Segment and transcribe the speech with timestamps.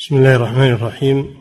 [0.00, 1.34] بسم الله الرحمن الرحيم.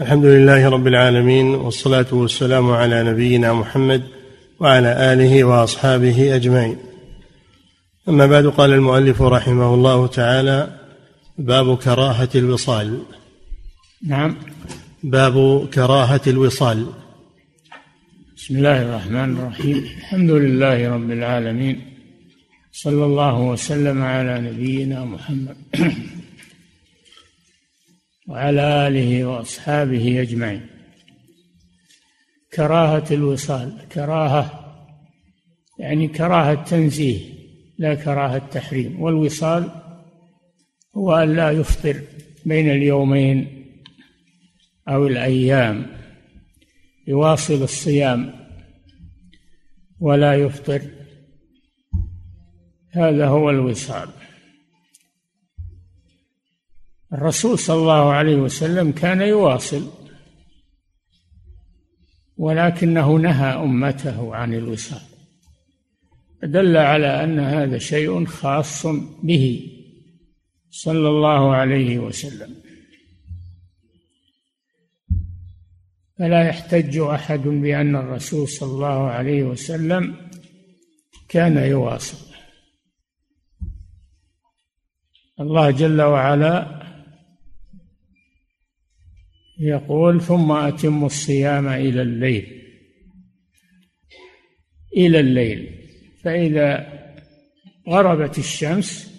[0.00, 4.02] الحمد لله رب العالمين والصلاة والسلام على نبينا محمد
[4.60, 6.76] وعلى آله وأصحابه أجمعين.
[8.08, 10.80] أما بعد قال المؤلف رحمه الله تعالى
[11.38, 13.02] باب كراهة الوصال.
[14.06, 14.36] نعم.
[15.02, 16.86] باب كراهة الوصال.
[18.36, 19.76] بسم الله الرحمن الرحيم.
[19.76, 21.80] الحمد لله رب العالمين.
[22.72, 25.56] صلى الله وسلم على نبينا محمد.
[28.30, 30.66] وعلى آله وأصحابه أجمعين.
[32.54, 34.44] كراهة الوصال كراهة
[35.78, 37.20] يعني كراهة تنزيه
[37.78, 39.70] لا كراهة تحريم والوصال
[40.96, 42.00] هو أن لا يفطر
[42.46, 43.66] بين اليومين
[44.88, 45.86] أو الأيام
[47.06, 48.32] يواصل الصيام
[50.00, 50.82] ولا يفطر.
[52.90, 54.08] هذا هو الوصال.
[57.12, 59.90] الرسول صلى الله عليه وسلم كان يواصل
[62.36, 65.02] ولكنه نهى أمته عن الوصال.
[66.42, 68.86] دل على أن هذا شيء خاص
[69.22, 69.70] به
[70.70, 72.54] صلى الله عليه وسلم.
[76.18, 80.30] فلا يحتج أحد بأن الرسول صلى الله عليه وسلم
[81.28, 82.30] كان يواصل.
[85.40, 86.79] الله جل وعلا
[89.60, 92.62] يقول ثم أتموا الصيام إلى الليل.
[94.96, 95.88] إلى الليل.
[96.22, 97.00] فإذا
[97.88, 99.10] غربت الشمس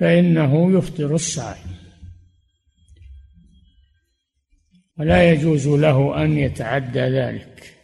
[0.00, 1.70] فإنه يفطر الصائم.
[4.98, 7.76] ولا يجوز له أن يتعدى ذلك.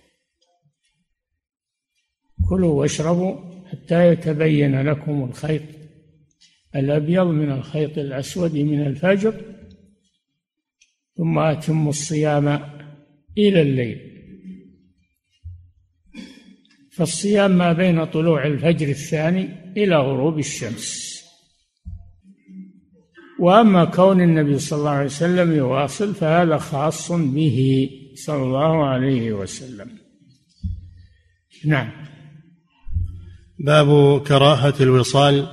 [2.49, 5.63] كلوا واشربوا حتى يتبين لكم الخيط
[6.77, 9.56] الأبيض من الخيط الأسود من الفجر.
[11.17, 12.49] ثم أتموا الصيام
[13.39, 14.01] إلى الليل.
[16.93, 21.17] فالصيام ما بين طلوع الفجر الثاني إلى غروب الشمس.
[23.41, 29.91] وأما كون النبي صلى الله عليه وسلم يواصل فهذا خاص به صلى الله عليه وسلم.
[31.65, 31.93] نعم.
[33.59, 35.47] باب كراهة الوصال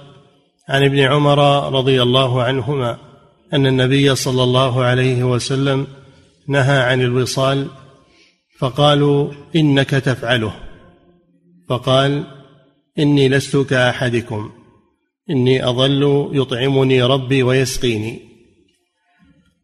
[0.70, 3.13] عن ابن عمر رضي الله عنهما.
[3.54, 5.88] أن النبي صلى الله عليه وسلم
[6.48, 7.68] نهى عن الوصال
[8.58, 10.54] فقالوا إنك تفعله.
[11.70, 12.28] فقال
[13.00, 14.52] إني لست كأحدكم
[15.30, 18.20] إني اظل يطعمني ربي ويسقيني.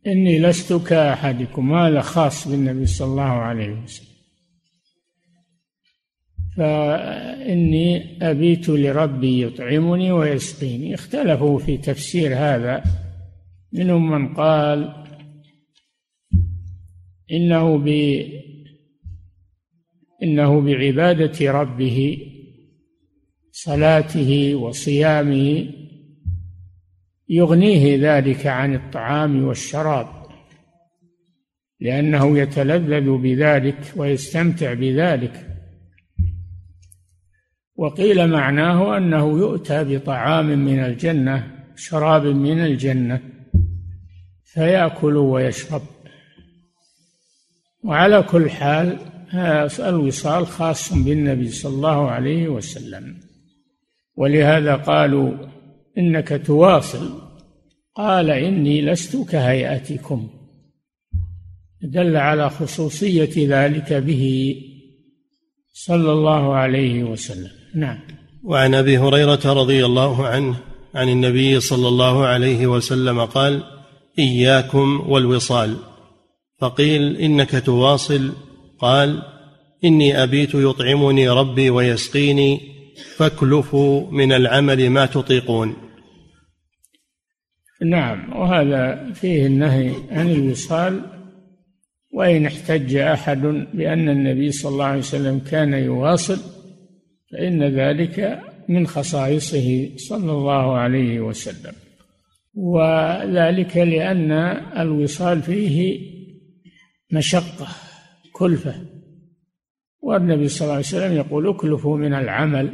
[0.07, 4.09] إني لست كأحدكم هذا خاص بالنبي صلى الله عليه وسلم؟
[6.57, 10.93] فإني أبيت لربي يطعمني ويسقيني.
[10.93, 12.83] اختلفوا في تفسير هذا.
[13.73, 15.05] منهم من قال
[17.31, 17.87] إنه ب
[20.23, 22.17] إنه بعبادة ربه
[23.51, 25.73] صلاته وصيامه
[27.29, 30.19] يغنيه ذلك عن الطعام والشراب
[31.79, 35.45] لأنه يتلذذ بذلك ويستمتع بذلك.
[37.75, 43.21] وقيل معناه أنه يؤتى بطعام من الجنة شراب من الجنة.
[44.53, 45.81] فيأكل ويشرب.
[47.83, 48.97] وعلى كل حال
[49.79, 53.17] الوصال خاص بالنبي صلى الله عليه وسلم.
[54.15, 55.31] ولهذا قالوا
[55.97, 57.21] إنك تواصل.
[57.95, 60.29] قال إني لست كهيئتكم.
[61.81, 64.55] دل على خصوصية ذلك به
[65.73, 67.51] صلى الله عليه وسلم.
[67.75, 67.99] نعم.
[68.43, 70.55] وعن أبي هريرة رضي الله عنه
[70.95, 73.78] عن النبي صلى الله عليه وسلم قال
[74.19, 75.77] إياكم والوصال.
[76.61, 78.31] فقيل إنك تواصل.
[78.79, 79.21] قال
[79.83, 82.59] إني أبيت يطعمني ربي ويسقيني
[83.17, 85.75] فاكلفوا من العمل ما تطيقون.
[87.81, 91.01] نعم وهذا فيه النهي عن الوصال.
[92.13, 93.41] وإن احتج أحد
[93.73, 96.39] بأن النبي صلى الله عليه وسلم كان يواصل
[97.31, 98.39] فإن ذلك
[98.69, 101.73] من خصائصه صلى الله عليه وسلم.
[102.53, 104.31] وذلك لأن
[104.77, 105.99] الوصال فيه
[107.11, 107.67] مشقة
[108.33, 108.75] كلفة.
[110.01, 112.73] والنبي صلى الله عليه وسلم يقول اكلفوا من العمل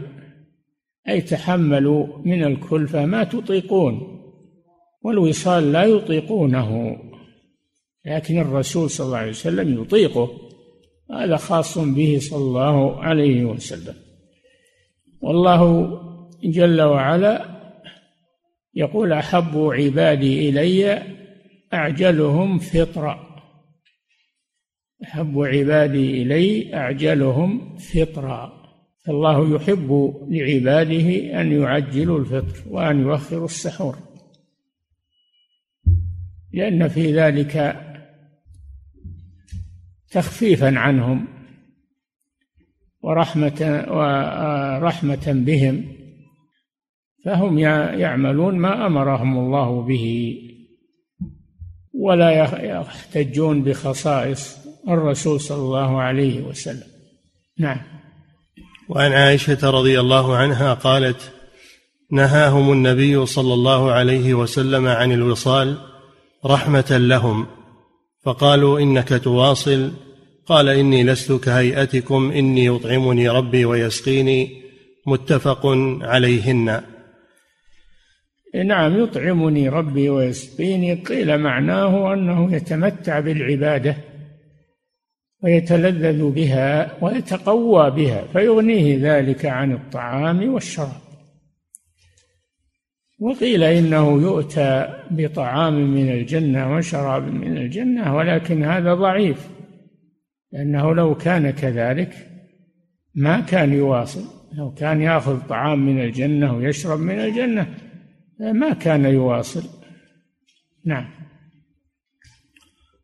[1.10, 4.22] أي تحملوا من الكلفة ما تطيقون
[5.01, 6.98] والوصال لا يطيقونه.
[8.06, 10.30] لكن الرسول صلى الله عليه وسلم يطيقه
[11.12, 13.95] هذا خاص به صلى الله عليه وسلم.
[15.21, 15.89] والله
[16.44, 17.55] جل وعلا
[18.75, 21.04] يقول أحب عبادي إلي
[21.74, 23.36] أعجلهم فطرًا
[25.04, 28.66] أحب عبادي إلي أعجلهم فطرا
[29.06, 33.98] فالله يحب لعباده أن يعجلوا الفطر وأن يؤخروا السحور.
[36.54, 37.81] لأن في ذلك
[40.12, 41.28] تخفيفا عنهم
[43.01, 45.94] ورحمة ورحمة بهم.
[47.25, 47.60] فهم
[48.00, 50.36] يعملون ما أمرهم الله به
[51.94, 52.30] ولا
[52.63, 54.57] يحتجون بخصائص
[54.89, 56.88] الرسول صلى الله عليه وسلم.
[57.60, 57.77] نعم.
[58.89, 61.31] وعن عائشة رضي الله عنها قالت
[62.12, 65.78] نهاهم النبي صلى الله عليه وسلم عن الوصال
[66.45, 67.45] رحمة لهم
[68.24, 69.92] فقالوا إنك تواصل.
[70.45, 74.62] قال إني لست كهيئتكم إني يطعمني ربي ويسقيني
[75.07, 75.66] متفق
[76.01, 76.81] عليهن.
[78.63, 80.94] نعم يطعمني ربي ويسقيني.
[80.94, 83.96] قيل معناه أنه يتمتع بالعبادة
[85.44, 91.06] ويتلذذ بها ويتقوى بها فيغنيه ذلك عن الطعام والشراب.
[93.19, 99.50] وقيل إنه يؤتى بطعام من الجنة وشراب من الجنة ولكن هذا ضعيف
[100.52, 102.13] لأنه لو كان كذلك
[103.16, 104.24] ما كان يواصل
[104.54, 107.68] لو كان يأخذ طعام من الجنة ويشرب من الجنة
[108.39, 109.63] ما كان يواصل.
[110.85, 111.05] نعم.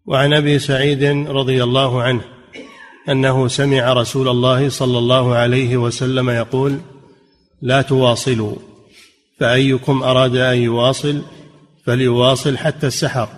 [0.05, 2.21] وعن أبي سعيد رضي الله عنه
[3.09, 6.79] أنه سمع رسول الله صلى الله عليه وسلم يقول
[7.61, 8.55] لا تواصلوا
[9.39, 11.21] فأيكم أراد أن يواصل
[11.85, 13.29] فليواصل حتى السحر.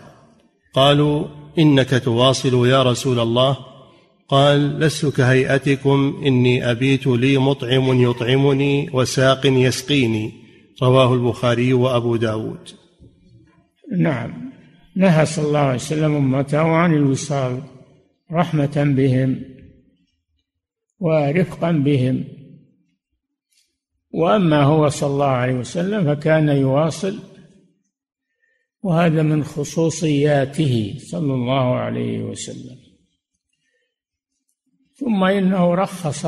[0.73, 1.27] قالوا
[1.59, 3.57] إنك تواصل يا رسول الله.
[4.29, 10.42] قال لست كهيئتكم إني أبيت لي مطعم يطعمني وساق يسقيني.
[10.81, 12.69] رواه البخاري وأبو داود.
[13.97, 14.53] نعم.
[14.95, 17.63] نهى صلى الله عليه وسلم أمته عن الوصال
[18.31, 19.41] رحمة بهم
[20.99, 22.23] ورفقا بهم.
[24.11, 27.19] وأما هو صلى الله عليه وسلم فكان يواصل
[28.83, 32.77] وهذا من خصوصياته صلى الله عليه وسلم.
[34.95, 36.25] ثم إنه رخص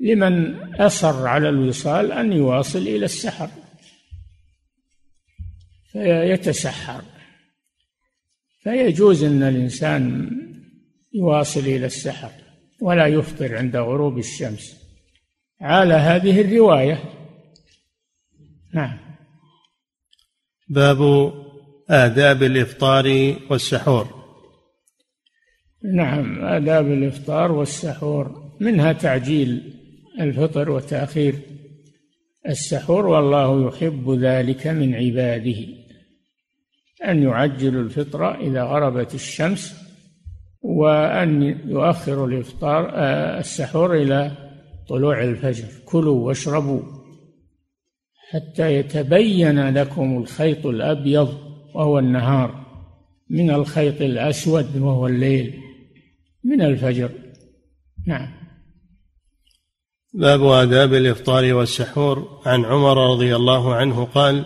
[0.00, 3.50] لمن أصر على الوصال أن يواصل إلى السحر.
[5.92, 7.02] فيتسحر.
[8.62, 10.30] فيجوز أن الإنسان
[11.14, 12.30] يواصل إلى السحر
[12.80, 14.76] ولا يفطر عند غروب الشمس.
[15.60, 17.04] على هذه الرواية.
[18.74, 18.98] نعم.
[20.68, 21.32] باب
[21.88, 24.24] آداب الإفطار والسحور.
[25.94, 28.52] نعم آداب الإفطار والسحور.
[28.60, 29.73] منها تعجيل
[30.20, 31.34] الفطر وتأخير
[32.48, 35.66] السحور والله يحب ذلك من عباده.
[37.04, 39.74] أن يعجلوا الفطر إذا غربت الشمس
[40.62, 44.30] وأن يؤخر الإفطار آه، السحور إلى
[44.88, 45.68] طلوع الفجر.
[45.84, 46.82] كلوا واشربوا
[48.30, 51.38] حتى يتبين لكم الخيط الأبيض
[51.74, 52.64] وهو النهار
[53.30, 55.60] من الخيط الأسود وهو الليل
[56.44, 57.10] من الفجر.
[58.06, 58.43] نعم.
[60.14, 62.40] باب آداب الإفطار والسحور.
[62.46, 64.44] عن عمر رضي الله عنه قال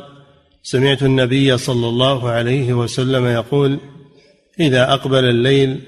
[0.62, 3.80] سمعت النبي صلى الله عليه وسلم يقول
[4.60, 5.80] إذا أقبل الليل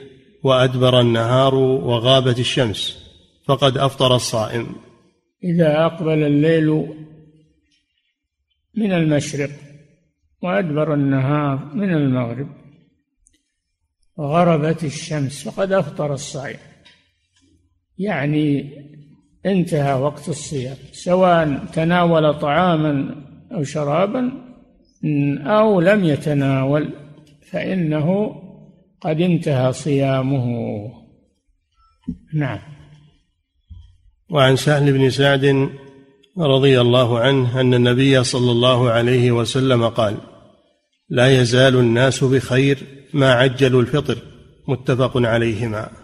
[0.43, 2.99] وأدبر النهار وغابت الشمس
[3.47, 4.67] فقد أفطر الصائم.
[5.45, 6.69] إذا أقبل الليل
[8.75, 9.51] من المشرق
[10.43, 12.49] وأدبر النهار من المغرب
[14.17, 16.59] وغربت الشمس فقد أفطر الصائم.
[17.99, 18.71] يعني
[19.47, 23.15] انتهى وقت الصيام سواء تناول طعاما
[23.53, 24.33] أو شرابا
[25.47, 26.93] أو لم يتناول
[27.51, 28.37] فإنه
[29.01, 30.47] قد انتهى صيامه.
[32.35, 32.59] نعم.
[34.31, 35.71] وعن سهل بن سعد
[36.39, 40.17] رضي الله عنه أن النبي صلى الله عليه وسلم قال
[41.09, 42.79] لا يزال الناس بخير
[43.15, 44.19] ما عجلوا الفطر.
[44.69, 46.00] متفق عليهما.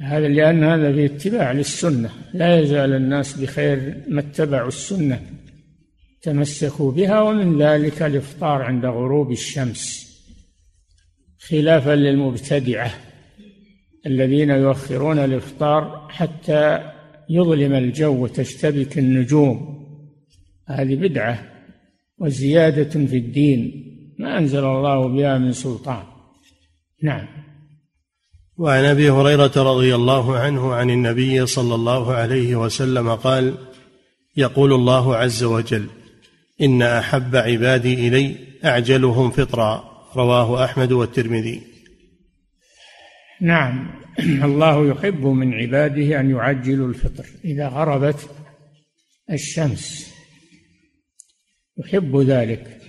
[0.00, 2.10] هذا لأن هذا في اتباع للسنة.
[2.34, 5.20] لا يزال الناس بخير ما اتبعوا السنة
[6.22, 10.08] تمسكوا بها ومن ذلك الإفطار عند غروب الشمس
[11.38, 12.90] خلافا للمبتدعة
[14.06, 16.92] الذين يؤخرون الإفطار حتى
[17.30, 19.78] يظلم الجو وتشتبك النجوم.
[20.66, 21.42] هذه بدعة
[22.18, 23.84] وزيادة في الدين
[24.18, 26.02] ما أنزل الله بها من سلطان.
[27.02, 27.26] نعم.
[28.58, 33.54] وعن أبي هريرة رضي الله عنه عن النبي صلى الله عليه وسلم قال
[34.36, 35.86] يقول الله عز وجل
[36.60, 39.84] إن أحب عبادي إلي أعجلهم فطرا.
[40.16, 41.62] رواه أحمد والترمذي.
[43.40, 43.90] نعم.
[44.18, 47.26] الله يحب من عباده أن يعجلوا الفطر.
[47.44, 48.30] إذا غربت
[49.30, 50.14] الشمس
[51.78, 52.80] يحب ذلك.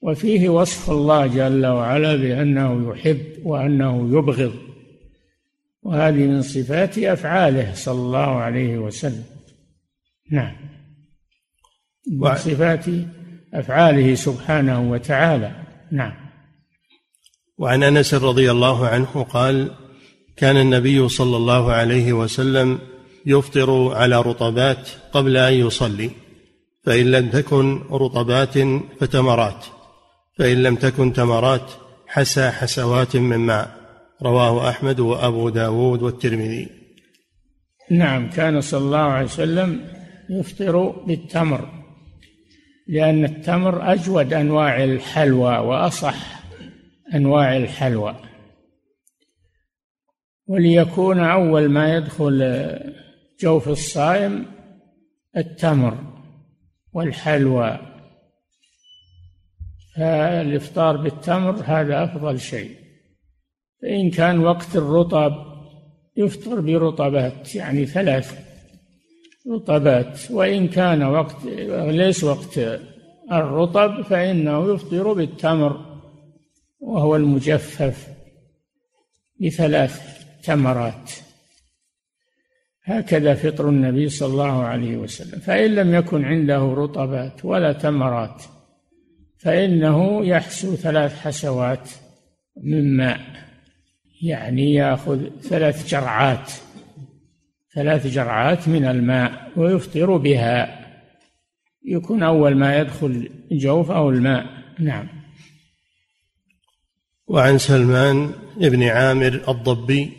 [0.00, 4.67] وفيه وصف الله جل وعلا بأنه يحب وأنه يبغض.
[5.88, 9.24] وهذه من صفات أفعاله صلى الله عليه وسلم.
[10.30, 10.56] نعم.
[12.12, 12.84] من صفات
[13.54, 15.52] أفعاله سبحانه وتعالى.
[15.92, 16.12] نعم.
[17.58, 19.70] وعن أنس رضي الله عنه قال
[20.36, 22.78] كان النبي صلى الله عليه وسلم
[23.26, 26.10] يفطر على رطبات قبل أن يصلي
[26.84, 28.58] فإن لم تكن رطبات
[29.00, 29.64] فتمرات
[30.38, 31.70] فإن لم تكن تمرات
[32.06, 33.77] حسى حسوات من ماء.
[34.22, 36.68] رواه أحمد وأبو داود والترمذي.
[37.90, 39.84] نعم كان صلى الله عليه وسلم
[40.30, 41.68] يفطر بالتمر
[42.88, 46.42] لأن التمر أجود أنواع الحلوى وأصح
[47.14, 48.16] أنواع الحلوى.
[50.46, 52.68] وليكون أول ما يدخل
[53.40, 54.46] جوف الصائم
[55.36, 55.98] التمر
[56.92, 57.78] والحلوى.
[59.96, 62.77] فالإفطار بالتمر هذا أفضل شيء.
[63.82, 65.32] فإن كان وقت الرطب
[66.16, 68.38] يفطر برطبات يعني ثلاث
[69.50, 70.30] رطبات.
[70.30, 71.44] وإن كان وقت
[71.74, 72.60] ليس وقت
[73.32, 76.00] الرطب فإنه يفطر بالتمر
[76.80, 78.08] وهو المجفف
[79.40, 81.12] بثلاث تمرات.
[82.84, 85.40] هكذا فطر النبي صلى الله عليه وسلم.
[85.40, 88.42] فإن لم يكن عنده رطبات ولا تمرات
[89.38, 91.90] فإنه يحسو ثلاث حسوات
[92.62, 93.47] من ماء.
[94.22, 96.52] يعني يأخذ ثلاث جرعات
[97.74, 100.78] ثلاث جرعات من الماء ويفطر بها.
[101.84, 104.46] يكون أول ما يدخل جوفه الماء.
[104.78, 105.08] نعم.
[107.28, 110.12] وعن سلمان بن عامر الضبي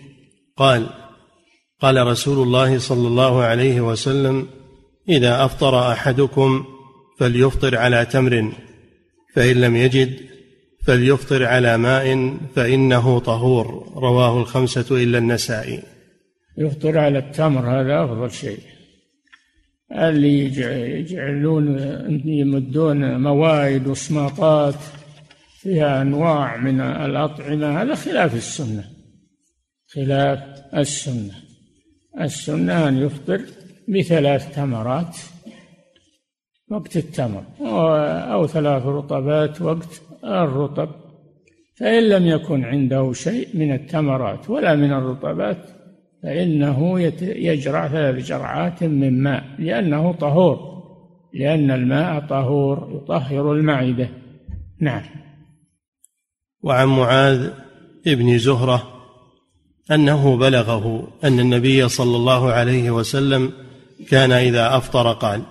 [0.58, 0.90] قال
[1.80, 4.48] قال رسول الله صلى الله عليه وسلم
[5.10, 6.66] إذا أفطر أحدكم
[7.20, 8.52] فليفطر على تمر
[9.36, 10.29] فإن لم يجد
[10.90, 13.94] فليفطر على ماء فإنه طهور.
[13.96, 15.80] رواه الخمسة إلا النسائي.
[16.58, 18.60] يفطر على التمر هذا أفضل شيء.
[19.92, 20.44] اللي
[21.00, 21.80] يجعلون
[22.26, 24.76] يمدون موائد وسماطات
[25.62, 28.84] فيها أنواع من الأطعمة هذا خلاف السنة.
[29.88, 30.40] خلاف
[30.76, 31.34] السنة.
[32.22, 33.42] السنة أن يفطر
[33.88, 35.18] بثلاث تمرات
[36.70, 37.44] وقت التمر
[38.34, 40.90] أو ثلاث رطبات وقت الرطب.
[41.80, 45.70] فإن لم يكن عنده شيء من التمرات ولا من الرطبات
[46.24, 50.70] فإنه يجرع ثلاث جرعات من ماء لأنه طهور
[51.34, 54.10] لأن الماء طهور يطهر المعدة.
[54.80, 55.02] نعم.
[56.64, 57.50] وعن معاذ
[58.06, 58.88] بن زهرة
[59.92, 63.52] أنه بلغه أن النبي صلى الله عليه وسلم
[64.10, 65.42] كان إذا أفطر قال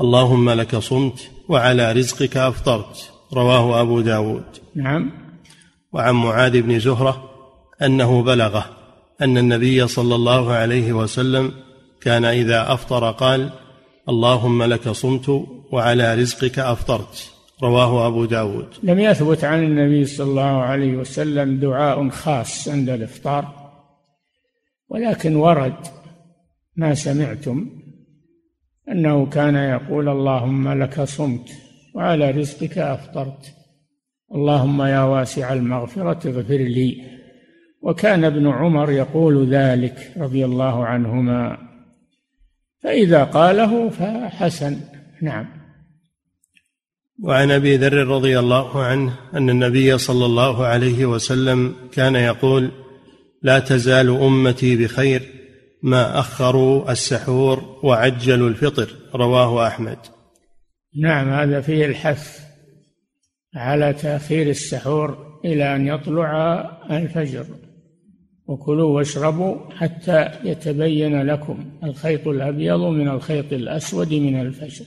[0.00, 3.12] اللهم لك صمت وعلى رزقك أفطرت.
[3.34, 4.44] رواه أبو داود.
[4.74, 5.10] نعم.
[5.92, 7.30] وعن معاذ بن زهرة
[7.82, 8.64] أنه بلغه
[9.22, 11.52] أن النبي صلى الله عليه وسلم
[12.00, 13.50] كان إذا أفطر قال
[14.08, 17.30] اللهم لك صمت وعلى رزقك أفطرت
[17.62, 18.68] رواه أبو داود.
[18.82, 23.62] لم يثبت عن النبي صلى الله عليه وسلم دعاء خاص عند الإفطار
[24.88, 25.76] ولكن ورد
[26.76, 27.66] ما سمعتم
[28.88, 31.61] أنه كان يقول اللهم لك صمت
[31.94, 33.54] وعلى رزقك أفطرت.
[34.34, 36.96] اللهم يا واسع المغفرة اغفر لي.
[37.82, 41.58] وكان ابن عمر يقول ذلك رضي الله عنهما.
[42.82, 44.76] فإذا قاله فحسن.
[45.22, 45.46] نعم.
[47.22, 52.70] وعن أبي ذر رضي الله عنه أن النبي صلى الله عليه وسلم كان يقول
[53.42, 55.22] لا تزال أمتي بخير
[55.82, 58.88] ما أخروا السحور وعجلوا الفطر.
[59.14, 59.98] رواه أحمد.
[60.96, 62.40] نعم هذا فيه الحث
[63.54, 67.46] على تأخير السحور إلى أن يطلع الفجر.
[68.46, 74.84] وكلوا واشربوا حتى يتبين لكم الخيط الأبيض من الخيط الأسود من الفجر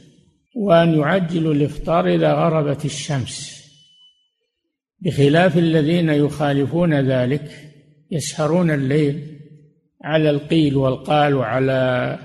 [0.56, 3.66] وأن يعجلوا الإفطار إذا غربت الشمس.
[5.00, 7.52] بخلاف الذين يخالفون ذلك
[8.12, 9.40] يسهرون الليل
[10.04, 12.18] على القيل والقال وعلى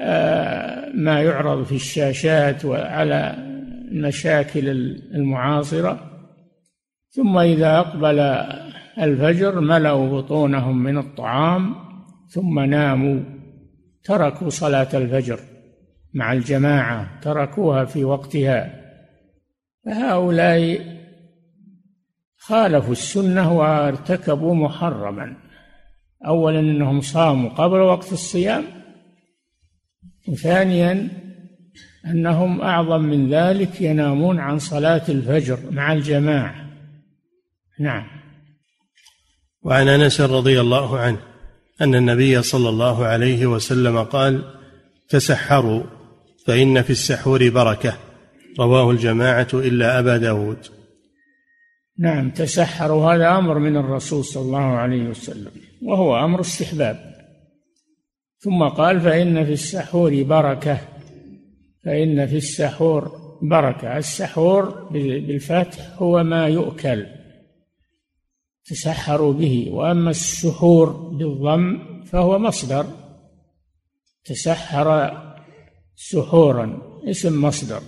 [0.00, 3.34] آه، ما يعرض في الشاشات وعلى
[3.92, 4.68] المشاكل
[5.14, 6.10] المعاصرة.
[7.10, 8.18] ثم إذا أقبل
[8.98, 11.74] الفجر ملأوا بطونهم من الطعام
[12.28, 13.20] ثم ناموا
[14.04, 15.40] تركوا صلاة الفجر
[16.14, 18.82] مع الجماعة تركوها في وقتها.
[19.84, 20.80] فهؤلاء
[22.36, 25.36] خالفوا السنة وارتكبوا محرما.
[26.26, 28.81] أولا أنهم صاموا قبل وقت الصيام
[30.28, 31.08] وثانيا
[32.06, 36.54] أنهم أعظم من ذلك ينامون عن صلاة الفجر مع الجماعة.
[37.80, 38.06] نعم.
[39.62, 41.18] وعن أنس رضي الله عنه
[41.80, 44.44] أن النبي صلى الله عليه وسلم قال
[45.08, 45.82] تسحروا
[46.46, 47.94] فإن في السحور بركة.
[48.60, 50.58] رواه الجماعة إلا أبا داود.
[51.98, 55.50] نعم تسحروا هذا أمر من الرسول صلى الله عليه وسلم
[55.82, 57.11] وهو أمر استحباب.
[58.42, 60.80] ثم قال فإن في السحور بركة
[61.84, 63.98] فإن في السحور بركة.
[63.98, 67.06] السحور بالفتح هو ما يؤكل
[68.64, 69.66] تسحروا به.
[69.70, 72.86] وأما السحور بالضم فهو مصدر
[74.24, 75.18] تسحر
[75.96, 77.82] سحورا اسم مصدر.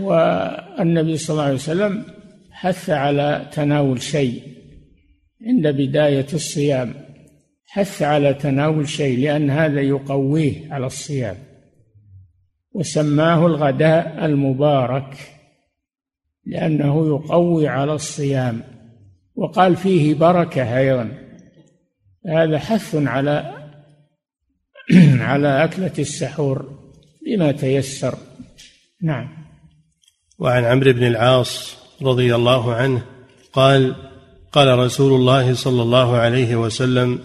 [0.00, 2.04] والنبي صلى الله عليه وسلم
[2.50, 4.42] حث على تناول شيء
[5.46, 7.09] عند بداية الصيام.
[7.72, 11.36] حث على تناول شيء لأن هذا يقويه على الصيام.
[12.72, 15.16] وسماه الغداء المبارك
[16.46, 18.62] لأنه يقوي على الصيام.
[19.34, 21.12] وقال فيه بركة أيضا.
[22.26, 23.54] هذا حث على
[25.30, 26.78] على أكلة السحور
[27.26, 28.14] بما تيسر.
[29.02, 29.28] نعم.
[30.38, 33.02] وعن عمرو بن العاص رضي الله عنه
[33.52, 33.94] قال
[34.52, 37.18] قال رسول الله صلى الله عليه وسلم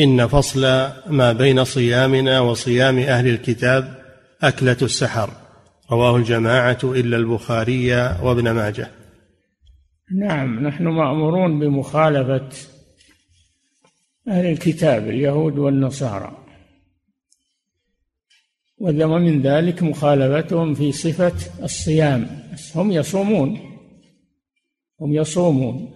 [0.00, 0.60] إن فصل
[1.06, 4.00] ما بين صيامنا وصيام أهل الكتاب
[4.42, 5.30] أكلة السحر.
[5.90, 8.90] رواه الجماعة إلا البخاري وابن ماجه.
[10.18, 12.48] نعم نحن مأمورون بمخالفة
[14.28, 16.36] أهل الكتاب اليهود والنصارى.
[18.78, 22.26] ومن ذلك مخالفتهم في صفة الصيام.
[22.74, 23.60] هم يصومون
[25.00, 25.94] هم يصومون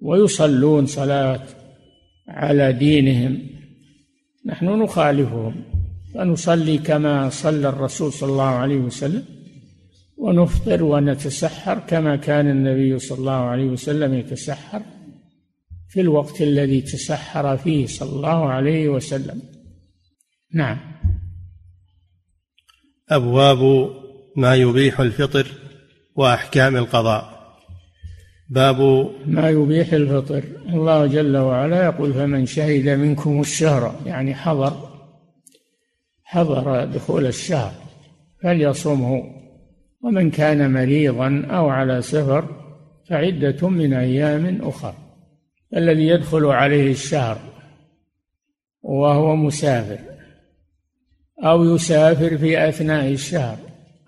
[0.00, 1.40] ويصلون صلاة.
[2.30, 3.38] على دينهم.
[4.46, 5.54] نحن نخالفهم.
[6.14, 9.24] فنصلي كما صلى الرسول صلى الله عليه وسلم
[10.16, 14.82] ونفطر ونتسحر كما كان النبي صلى الله عليه وسلم يتسحر
[15.88, 19.42] في الوقت الذي تسحر فيه صلى الله عليه وسلم.
[20.54, 20.78] نعم.
[23.08, 23.90] أبواب
[24.36, 25.46] ما يبيح الفطر
[26.16, 27.39] وأحكام القضاء.
[28.50, 30.42] باب ما يبيح الفطر.
[30.68, 34.72] الله جل وعلا يقول فمن شهد منكم الشهر يعني حضر
[36.24, 37.72] حضر دخول الشهر
[38.42, 39.22] فليصمه.
[40.04, 42.44] ومن كان مريضا أو على سفر
[43.08, 44.94] فعدة من أيام أخر.
[45.76, 47.38] الذي يدخل عليه الشهر
[48.82, 49.98] وهو مسافر
[51.44, 53.58] أو يسافر في أثناء الشهر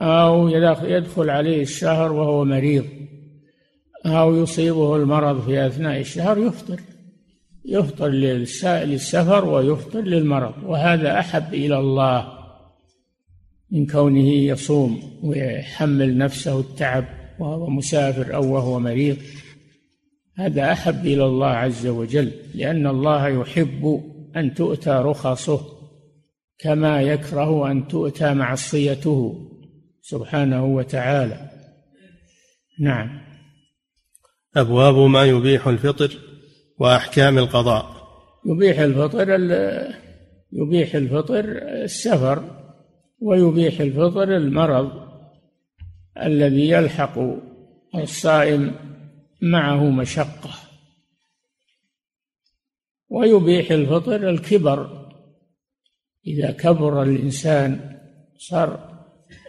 [0.03, 0.49] أو
[0.85, 2.85] يدخل عليه الشهر وهو مريض.
[4.07, 6.81] أو يصيبه المرض في أثناء الشهر يفطر.
[7.65, 10.55] يفطر للسفر ويفطر للمرض.
[10.65, 12.33] وهذا أحب إلى الله
[13.71, 17.05] من كونه يصوم ويحمل نفسه التعب
[17.39, 19.17] وهو مسافر أو وهو مريض.
[20.37, 24.03] هذا أحب إلى الله عز وجل لأن الله يحب
[24.37, 25.61] أن تؤتى رخصه
[26.59, 29.49] كما يكره أن تؤتى معصيته
[30.03, 31.51] سبحانه وتعالى.
[32.81, 33.22] نعم.
[34.57, 36.19] أبواب ما يبيح الفطر
[36.79, 37.87] وأحكام القضاء.
[38.47, 39.29] يبيح الفطر
[40.53, 41.45] يبيح الفطر
[41.85, 42.45] السفر
[43.21, 44.93] ويبيح الفطر المرض
[46.23, 47.19] الذي يلحق
[47.95, 48.75] الصائم
[49.43, 50.51] معه مشقة.
[53.09, 55.09] ويبيح الفطر الكبر.
[56.27, 57.99] إذا كبر الإنسان
[58.39, 58.93] صار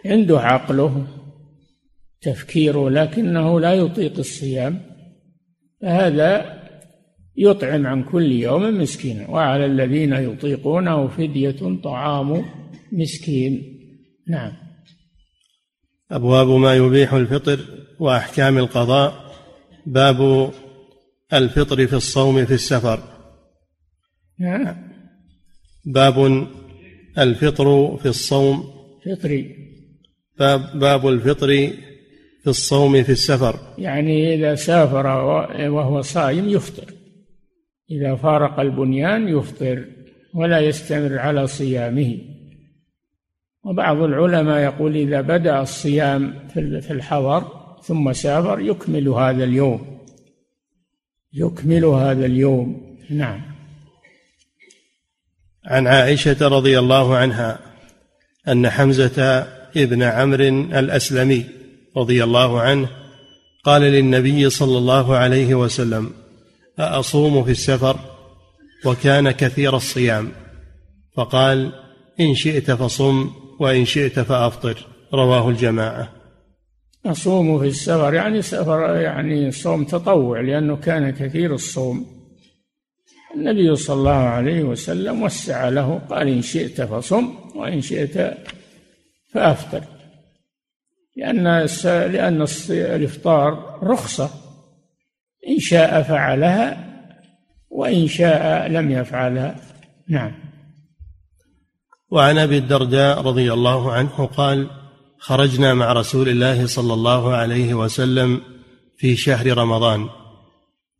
[0.06, 1.06] عنده عقله
[2.20, 4.93] تفكيره لكنه لا يطيق الصيام.
[5.82, 6.62] فهذا
[7.36, 12.44] يطعم عن كل يوم مسكينا وعلى الذين يطيقونه فدية طعام
[12.92, 13.80] مسكين.
[14.28, 14.52] نعم.
[16.10, 17.60] أبواب ما يبيح الفطر
[18.00, 19.34] وأحكام القضاء.
[19.86, 20.50] باب
[21.32, 23.02] الفطر في الصوم في السفر.
[24.40, 24.76] نعم.
[25.84, 26.46] باب
[27.18, 28.64] الفطر في الصوم.
[29.06, 29.56] فطري.
[30.38, 31.70] باب باب الفطر
[32.44, 33.58] في الصوم في السفر.
[33.78, 35.06] يعني إذا سافر
[35.68, 36.94] وهو صائم يفطر.
[37.90, 39.84] إذا فارق البنيان يفطر
[40.34, 42.18] ولا يستمر على صيامه.
[43.64, 47.44] وبعض العلماء يقول إذا بدأ الصيام في الحضر
[47.82, 49.98] ثم سافر يكمل هذا اليوم.
[51.32, 52.96] يكمل هذا اليوم.
[53.10, 53.40] نعم.
[55.66, 57.58] عن عائشة رضي الله عنها
[58.48, 60.44] أن حمزة ابن عمرو
[60.78, 61.63] الأسلمي
[61.96, 62.88] رضي الله عنه
[63.64, 66.10] قال للنبي صلى الله عليه وسلم
[66.78, 67.96] أأصوم في السفر
[68.84, 70.32] وكان كثير الصيام.
[71.16, 71.72] فقال
[72.20, 73.30] إن شئت فصم
[73.60, 74.86] وإن شئت فأفطر.
[75.14, 76.12] رواه الجماعة.
[77.06, 82.06] أصوم في السفر يعني سفر يعني صوم تطوع لأنه كان كثير الصوم.
[83.36, 88.36] النبي صلى الله عليه وسلم وسع له قال إن شئت فصم وإن شئت
[89.32, 89.93] فأفطر.
[91.16, 94.30] لأن لأن الإفطار رخصة.
[95.48, 96.94] إن شاء فعلها
[97.70, 99.56] وإن شاء لم يفعلها.
[100.08, 100.32] نعم.
[102.10, 104.70] وعن أبي الدرداء رضي الله عنه قال
[105.18, 108.40] خرجنا مع رسول الله صلى الله عليه وسلم
[108.98, 110.08] في شهر رمضان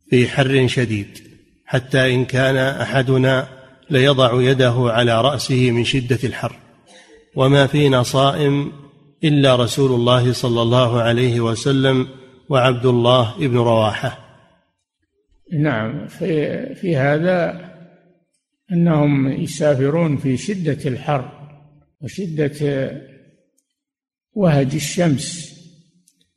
[0.09, 1.19] في حر شديد
[1.65, 3.47] حتى إن كان أحدنا
[3.89, 6.55] ليضع يده على رأسه من شدة الحر.
[7.35, 8.71] وما فينا صائم
[9.23, 12.07] إلا رسول الله صلى الله عليه وسلم
[12.49, 14.19] وعبد الله بن رواحة.
[15.53, 17.71] نعم في في هذا
[18.71, 21.31] أنهم يسافرون في شدة الحر
[22.01, 22.91] وشدة
[24.33, 25.55] وهج الشمس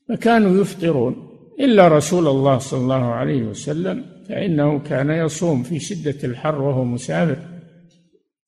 [0.09, 1.29] فكانوا يفطرون.
[1.61, 7.58] إلا رسول الله صلى الله عليه وسلم فإنه كان يصوم في شدة الحر وهو مسافر.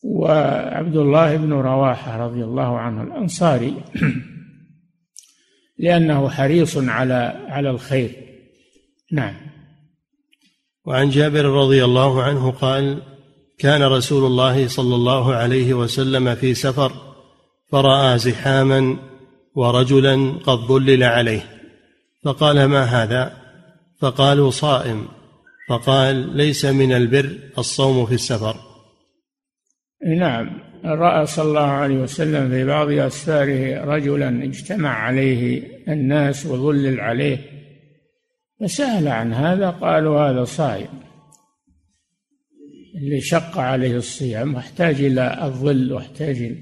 [0.05, 3.75] وعبد الله بن رواحة رضي الله عنه الأنصاري
[5.79, 8.11] لأنه حريص على على الخير.
[9.13, 9.35] نعم.
[10.87, 13.03] وعن جابر رضي الله عنه قال
[13.59, 16.93] كان رسول الله صلى الله عليه وسلم في سفر
[17.73, 18.97] فرأى زحاما
[19.55, 21.45] ورجلا قد ظلل عليه.
[22.25, 23.37] فقال ما هذا؟
[24.01, 25.09] فقالوا صائم.
[25.69, 28.70] فقال ليس من البر الصوم في السفر.
[30.07, 37.39] نعم رأى صلى الله عليه وسلم في بعض أسفاره رجلا اجتمع عليه الناس وظلل عليه
[38.61, 41.01] فسأل عن هذا قالوا هذا صائم.
[42.95, 46.57] اللي شق عليه الصيام واحتاج إلى الظل واحتاج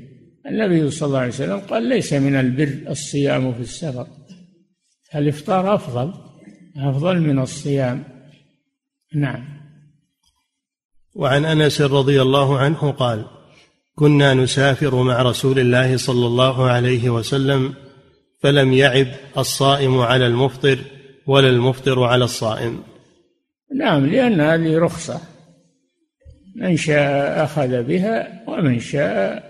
[0.46, 4.06] النبي صلى الله عليه وسلم قال ليس من البر الصيام في السفر.
[5.14, 6.12] الإفطار أفضل
[6.76, 8.04] أفضل من الصيام.
[9.14, 9.57] نعم.
[11.18, 13.24] وعن أنس رضي الله عنه قال
[13.94, 17.74] كنا نسافر مع رسول الله صلى الله عليه وسلم
[18.40, 19.06] فلم يعب
[19.38, 20.78] الصائم على المفطر
[21.26, 22.82] ولا المفطر على الصائم.
[23.74, 25.20] نعم لأن هذه رخصة.
[26.56, 29.42] من شاء أخذ بها ومن شاء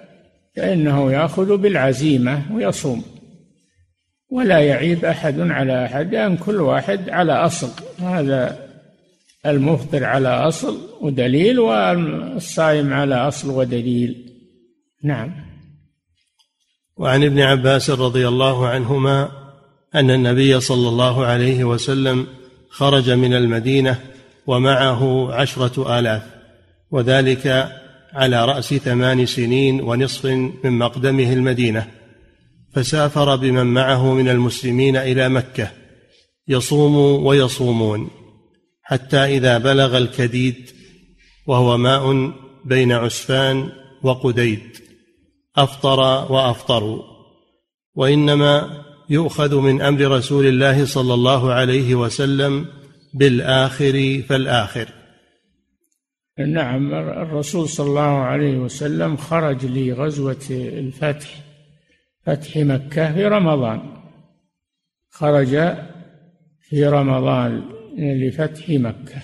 [0.57, 3.02] فإنه يأخذ بالعزيمة ويصوم.
[4.31, 7.68] ولا يعيب أحد على أحد لأن كل واحد على أصل.
[7.98, 8.67] هذا
[9.50, 14.32] المفطر على أصل ودليل والصائم على أصل ودليل.
[15.04, 15.30] نعم.
[16.96, 19.30] وعن ابن عباس رضي الله عنهما
[19.94, 22.26] أن النبي صلى الله عليه وسلم
[22.70, 24.00] خرج من المدينة
[24.46, 26.22] ومعه عشرة آلاف
[26.90, 27.72] وذلك
[28.12, 30.26] على رأس ثمان سنين ونصف
[30.64, 31.87] من مقدمه المدينة.
[32.72, 35.70] فسافر بمن معه من المسلمين إلى مكة
[36.48, 38.11] يصوم ويصومون.
[38.88, 40.70] حتى إذا بلغ الكديد
[41.46, 42.33] وهو ماء
[42.64, 43.68] بين عسفان
[44.03, 44.61] وقديد.
[45.57, 47.03] أفطر وافطروا
[47.94, 52.66] وإنما يؤخذ من أمر رسول الله صلى الله عليه وسلم
[53.14, 54.88] بالآخر فالآخر.
[56.38, 61.29] نعم الرسول صلى الله عليه وسلم خرج لغزوة الفتح
[62.27, 63.81] فتح مكة في رمضان.
[65.11, 65.77] خرج
[66.61, 67.77] في رمضان.
[67.98, 69.22] لفتح مكة.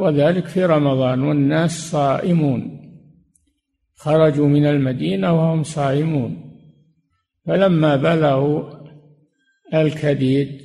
[0.00, 1.22] وذلك في رمضان.
[1.22, 2.82] والناس صائمون.
[3.94, 6.58] خرجوا من المدينة وهم صائمون.
[7.46, 8.62] فلما بلغوا
[9.74, 10.62] الكديد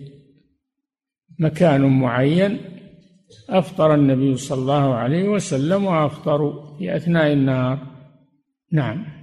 [1.39, 2.58] مكان معين
[3.50, 7.88] أفطر النبي صلى الله عليه وسلم وأفطروا في أثناء النهار.
[8.72, 9.21] نعم.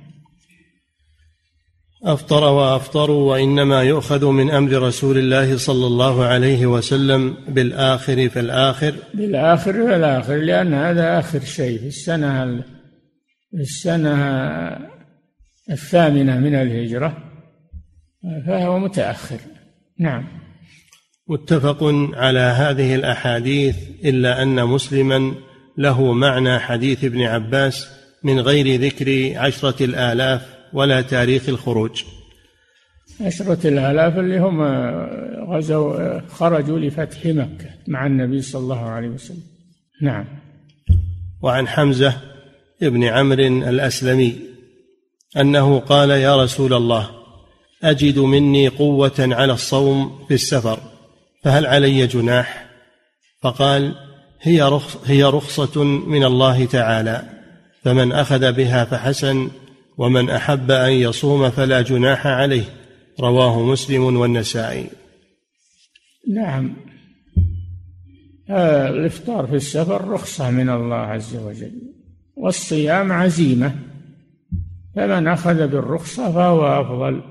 [2.05, 8.95] أفطر وأفطروا وإنما يؤخذ من أمر رسول الله صلى الله عليه وسلم بالآخر فالآخر.
[9.15, 12.63] بالآخر فالآخر لأن هذا آخر شيء في السنة
[13.51, 14.15] في السنة
[15.71, 17.17] الثامنة من الهجرة
[18.47, 19.39] فهو متأخر.
[19.99, 20.27] نعم.
[21.29, 21.85] متفق
[22.15, 25.35] على هذه الأحاديث إلا أن مسلما
[25.79, 27.89] له معنى حديث ابن عباس
[28.25, 30.58] من غير ذكر عشرة الآلاف.
[30.73, 32.05] ولا تاريخ الخروج.
[33.21, 34.63] عشرة الآلاف اللي هم
[35.53, 39.43] غزوا خرجوا لفتح مكة مع النبي صلى الله عليه وسلم.
[40.03, 40.25] نعم.
[41.43, 42.17] وعن حمزة
[42.83, 44.37] ابن عمرو الأسلمي
[45.37, 47.11] أنه قال يا رسول الله
[47.83, 50.81] أجد مني قوة على الصوم في السفر
[51.45, 52.69] فهل علي جناح؟
[53.43, 53.95] فقال
[54.41, 57.23] هي رخص هي رخصة من الله تعالى
[57.85, 59.51] فمن أخذ بها فحسن
[59.99, 62.65] ومن أحب أن يصوم فلا جناح عليه.
[63.21, 64.87] رواه مسلم والنسائي.
[66.35, 66.77] نعم.
[68.51, 71.83] آه، الإفطار في السفر رخصة من الله عز وجل
[72.37, 73.75] والصيام عزيمة.
[74.97, 77.23] فمن أخذ بالرخصة فهو أفضل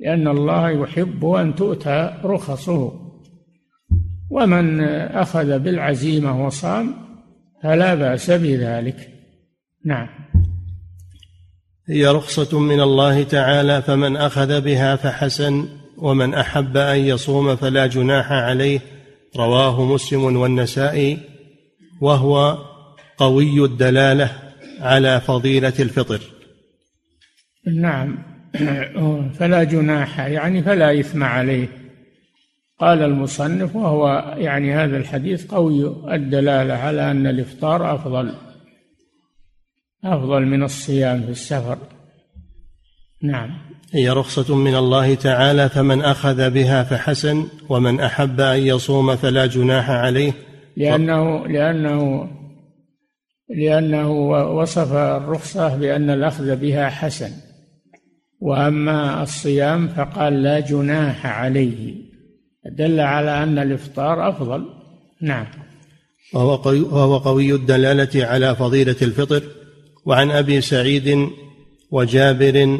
[0.00, 2.92] لأن الله يحب أن تؤتى رخصه.
[4.30, 6.94] ومن أخذ بالعزيمة وصام
[7.62, 9.10] فلا بأس بذلك.
[9.84, 10.08] نعم.
[11.90, 18.32] هي رخصة من الله تعالى فمن أخذ بها فحسن ومن أحب أن يصوم فلا جناح
[18.32, 18.80] عليه
[19.36, 21.18] رواه مسلم والنسائي
[22.00, 22.58] وهو
[23.16, 24.30] قوي الدلالة
[24.80, 26.20] على فضيلة الفطر.
[27.66, 28.18] نعم.
[29.38, 31.68] فلا جناح يعني فلا إثم عليه.
[32.80, 38.34] قال المصنف وهو يعني هذا الحديث قوي الدلالة على أن الإفطار أفضل.
[40.04, 41.78] أفضل من الصيام في السفر.
[43.22, 43.50] نعم.
[43.92, 49.90] هي رخصة من الله تعالى فمن أخذ بها فحسن ومن أحب أن يصوم فلا جناح
[49.90, 50.32] عليه.
[50.76, 52.30] لأنه لأنه
[53.48, 57.30] لأنه وصف الرخصة بأن الأخذ بها حسن.
[58.40, 61.94] وأما الصيام فقال لا جناح عليه.
[62.64, 64.64] دل على أن الإفطار أفضل.
[65.22, 65.46] نعم.
[66.34, 69.42] وهو قوي, وهو قوي الدلالة على فضيلة الفطر.
[70.08, 71.28] وعن أبي سعيد
[71.90, 72.78] وجابر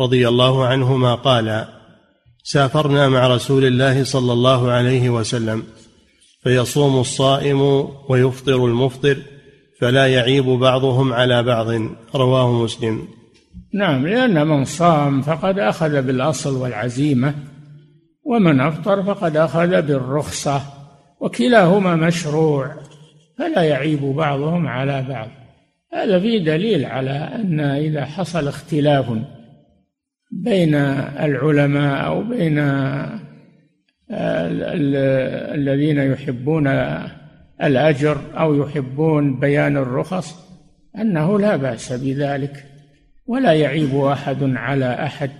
[0.00, 1.64] رضي الله عنهما قال
[2.44, 5.62] سافرنا مع رسول الله صلى الله عليه وسلم
[6.42, 9.16] فيصوم الصائم ويفطر المفطر
[9.80, 11.66] فلا يعيب بعضهم على بعض.
[12.14, 13.08] رواه مسلم.
[13.74, 17.34] نعم لأن من صام فقد أخذ بالأصل والعزيمة
[18.24, 20.62] ومن أفطر فقد أخذ بالرخصة
[21.20, 22.74] وكلاهما مشروع
[23.38, 25.37] فلا يعيب بعضهم على بعض.
[25.92, 29.12] هذا فيه دليل على أن إذا حصل اختلاف
[30.30, 32.58] بين العلماء أو بين
[35.54, 36.66] الذين يحبون
[37.62, 40.48] الأجر أو يحبون بيان الرخص
[40.98, 42.64] أنه لا بأس بذلك
[43.26, 45.30] ولا يعيب أحد على أحد.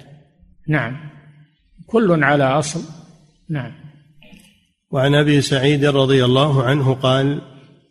[0.68, 0.96] نعم.
[1.86, 2.80] كل على أصل.
[3.50, 3.72] نعم.
[4.90, 7.40] وعن أبي سعيد رضي الله عنه قال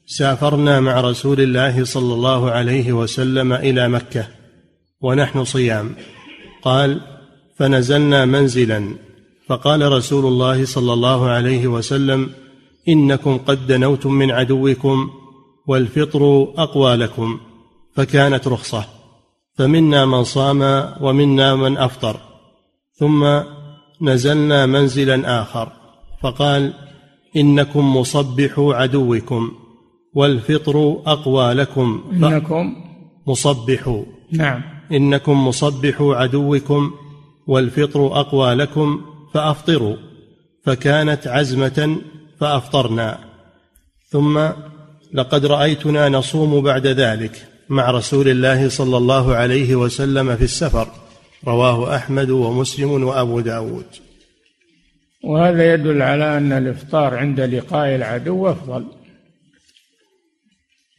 [0.10, 4.28] سافرنا مع رسول الله صلى الله عليه وسلم إلى مكة
[5.02, 5.96] ونحن صيام.
[6.64, 7.02] قال
[7.60, 8.96] فنزلنا منزلا.
[9.48, 12.30] فقال رسول الله صلى الله عليه وسلم
[12.88, 15.10] إنكم قد دنوتم من عدوكم
[15.68, 17.40] والفطر أقوى لكم.
[17.96, 18.86] فكانت رخصة.
[19.58, 22.20] فمنا من صام ومنا من أفطر.
[23.00, 23.40] ثم
[24.02, 25.72] نزلنا منزلا آخر.
[26.24, 26.74] فقال
[27.36, 29.52] إنكم مصبحوا عدوكم.
[30.18, 32.04] والفطر أقوى لكم.
[32.14, 32.76] انكم
[33.28, 34.62] مصبحوا نعم.
[34.92, 36.92] إنكم مصبحوا عدوكم
[37.48, 39.02] والفطر أقوى لكم
[39.34, 39.96] فأفطروا.
[40.66, 41.98] فكانت عزمة
[42.40, 43.20] فأفطرنا.
[44.10, 44.50] ثم
[45.14, 50.88] لقد رأيتنا نصوم بعد ذلك مع رسول الله صلى الله عليه وسلم في السفر.
[51.48, 53.86] رواه أحمد ومسلم وأبو داود.
[55.24, 58.97] وهذا يدل على أن الإفطار عند لقاء العدو أفضل.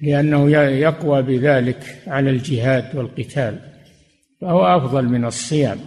[0.00, 3.58] لأنه يقوى بذلك على الجهاد والقتال
[4.40, 5.80] فهو أفضل من الصيام.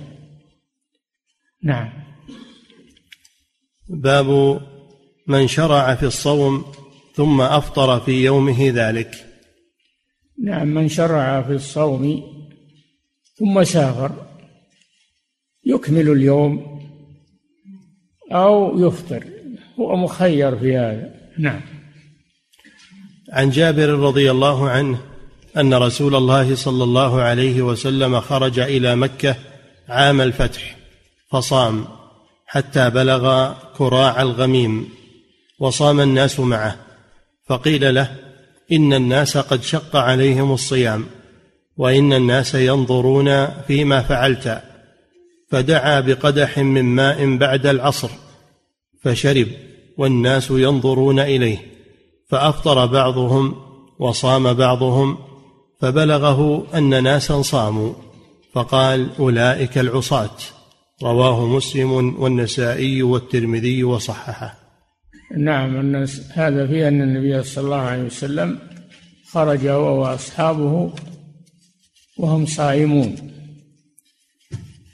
[1.64, 1.90] نعم.
[3.90, 4.62] باب
[5.28, 6.66] من شرع في الصوم
[7.14, 9.26] ثم أفطر في يومه ذلك.
[10.44, 12.24] نعم من شرع في الصوم
[13.36, 14.12] ثم سافر
[15.66, 16.82] يكمل اليوم
[18.32, 19.26] أو يفطر
[19.80, 21.14] هو مخير في هذا.
[21.40, 21.81] نعم.
[23.32, 25.00] عن جابر رضي الله عنه
[25.58, 29.36] أن رسول الله صلى الله عليه وسلم خرج إلى مكة
[29.90, 30.76] عام الفتح
[31.32, 31.86] فصام
[32.48, 34.90] حتى بلغ كراع الغميم
[35.60, 36.76] وصام الناس معه
[37.48, 38.16] فقيل له
[38.72, 41.06] إن الناس قد شق عليهم الصيام
[41.78, 44.62] وإن الناس ينظرون فيما فعلت.
[45.50, 48.10] فدعا بقدح من ماء بعد العصر
[49.04, 49.48] فشرب
[49.98, 51.71] والناس ينظرون إليه.
[52.32, 53.56] فأفطر بعضهم
[54.00, 55.18] وصام بعضهم
[55.80, 57.94] فبلغه أن ناسا صاموا
[58.54, 60.38] فقال أولئك العصاة.
[61.04, 64.58] رواه مسلم والنسائي والترمذي وصححه.
[65.38, 68.60] نعم الناس هذا في أن النبي صلى الله عليه وسلم
[69.32, 70.94] خرج هو واصحابه
[72.18, 73.16] وهم صائمون.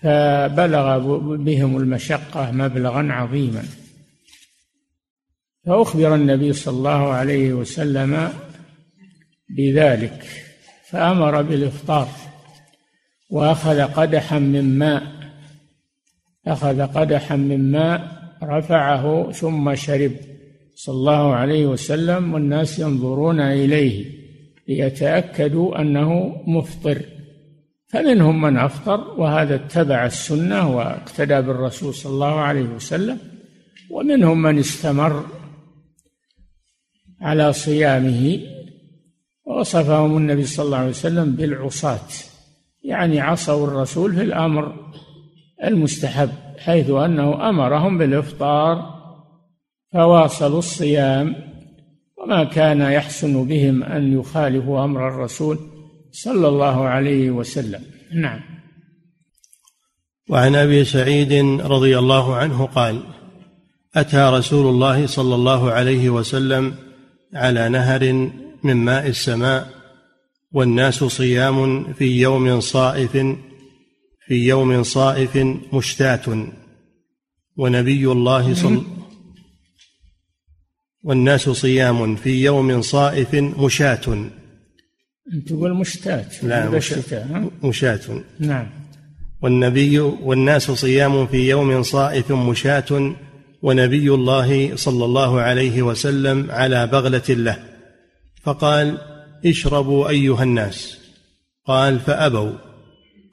[0.03, 3.63] فبلغ بهم المشقة مبلغا عظيما.
[5.67, 8.29] فأخبر النبي صلى الله عليه وسلم
[9.57, 10.23] بذلك
[10.89, 12.07] فأمر بالإفطار
[13.29, 15.03] وأخذ قدحا من ماء
[16.47, 18.11] أخذ قدحا من ماء
[18.43, 20.11] رفعه ثم شرب.
[20.75, 24.05] صلى الله عليه وسلم والناس ينظرون إليه
[24.67, 27.01] ليتأكدوا أنه مفطر.
[27.87, 33.17] فمنهم من أفطر وهذا اتبع السنة واقتدى بالرسول صلى الله عليه وسلم
[33.89, 35.25] ومنهم من استمر
[37.21, 38.39] على صيامه
[39.45, 42.07] ووصفهم النبي صلى الله عليه وسلم بالعصاة.
[42.83, 44.75] يعني عصوا الرسول في الأمر
[45.63, 48.97] المستحب حيث أنه أمرهم بالإفطار
[49.93, 51.35] فواصلوا الصيام.
[52.17, 55.59] وما كان يحسن بهم أن يخالفوا أمر الرسول
[56.11, 57.81] صلى الله عليه وسلم.
[58.13, 58.39] نعم.
[60.29, 63.03] وعن أبي سعيد رضي الله عنه قال
[63.95, 66.86] أتى رسول الله صلى الله عليه وسلم
[67.33, 68.29] على نهر
[68.63, 69.69] من ماء السماء
[70.51, 73.11] والناس صيام في يوم صائف
[74.27, 75.37] في يوم صائف
[75.73, 76.47] مشتاة
[77.57, 78.81] ونبي الله صلى
[81.03, 84.29] والناس صيام في يوم صائف مشاة
[85.47, 88.69] تقول مشتات لا الشتاء مشاة نعم.
[89.41, 93.15] والنبي والناس صيام في يوم صائف مشاة
[93.61, 97.63] ونبي الله صلى الله عليه وسلم على بغلة له.
[98.43, 98.97] فقال
[99.45, 100.97] اشربوا أيها الناس.
[101.65, 102.51] قال فأبوا.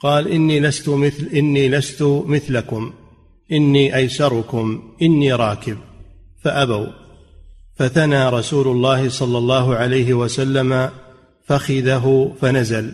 [0.01, 2.93] قال إني لست مثل إني لست مثلكم.
[3.53, 5.79] إني أيسركم إني راكب.
[6.43, 6.87] فأبوا.
[7.77, 10.91] فثنى رسول الله صلى الله عليه وسلم
[11.47, 12.93] فخذه فنزل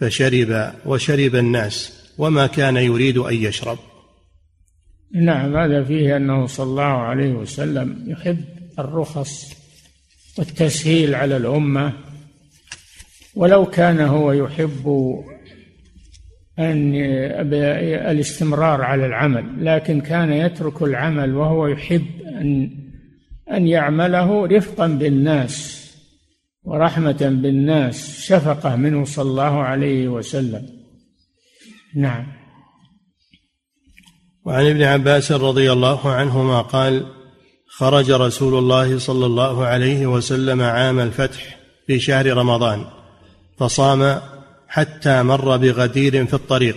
[0.00, 3.78] فشرب وشرب الناس وما كان يريد أن يشرب.
[5.14, 8.44] نعم هذا فيه أنه صلى الله عليه وسلم يحب
[8.78, 9.52] الرخص
[10.38, 11.92] والتسهيل على الأمة.
[13.34, 14.86] ولو كان هو يحب
[16.58, 16.94] أن
[18.10, 22.70] الاستمرار على العمل لكن كان يترك العمل وهو يحب أن
[23.52, 25.78] أن يعمله رفقا بالناس
[26.62, 30.66] ورحمة بالناس شفقة منه صلى الله عليه وسلم.
[31.94, 32.37] نعم.
[34.48, 37.06] وعن ابن عباس رضي الله عنهما قال
[37.66, 42.84] خرج رسول الله صلى الله عليه وسلم عام الفتح في شهر رمضان
[43.58, 44.20] فصام
[44.68, 46.76] حتى مر بغدير في الطريق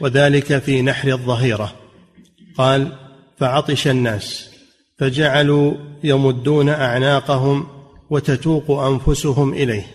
[0.00, 1.72] وذلك في نحر الظهيرة.
[2.58, 2.92] قال
[3.38, 4.50] فعطش الناس
[4.98, 7.66] فجعلوا يمدون أعناقهم
[8.10, 9.86] وتتوق أنفسهم إليه.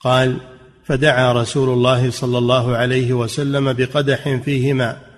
[0.00, 0.36] قال
[0.84, 5.09] فدعا رسول الله صلى الله عليه وسلم بقدح فيه ماء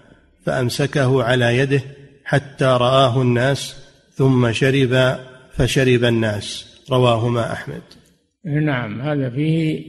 [0.44, 1.82] فأمسكه على يده
[2.24, 3.76] حتى رآه الناس
[4.14, 5.16] ثم شرب
[5.52, 6.72] فشرب الناس.
[6.90, 7.82] رواهما أحمد.
[8.44, 9.84] نعم هذا فيه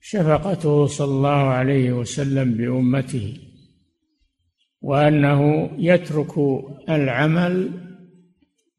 [0.00, 3.38] شفقته صلى الله عليه وسلم بأمته
[4.80, 6.32] وأنه يترك
[6.88, 7.70] العمل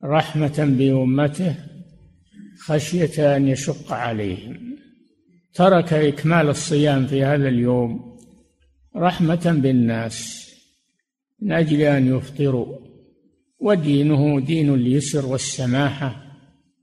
[0.03, 1.55] رحمة بأمته
[2.59, 4.77] خشية أن يشق عليهم.
[5.53, 8.17] ترك إكمال الصيام في هذا اليوم
[8.97, 10.42] رحمة بالناس.
[11.43, 12.77] من أجل أن يفطروا.
[13.59, 16.23] ودينه دين اليسر والسماحة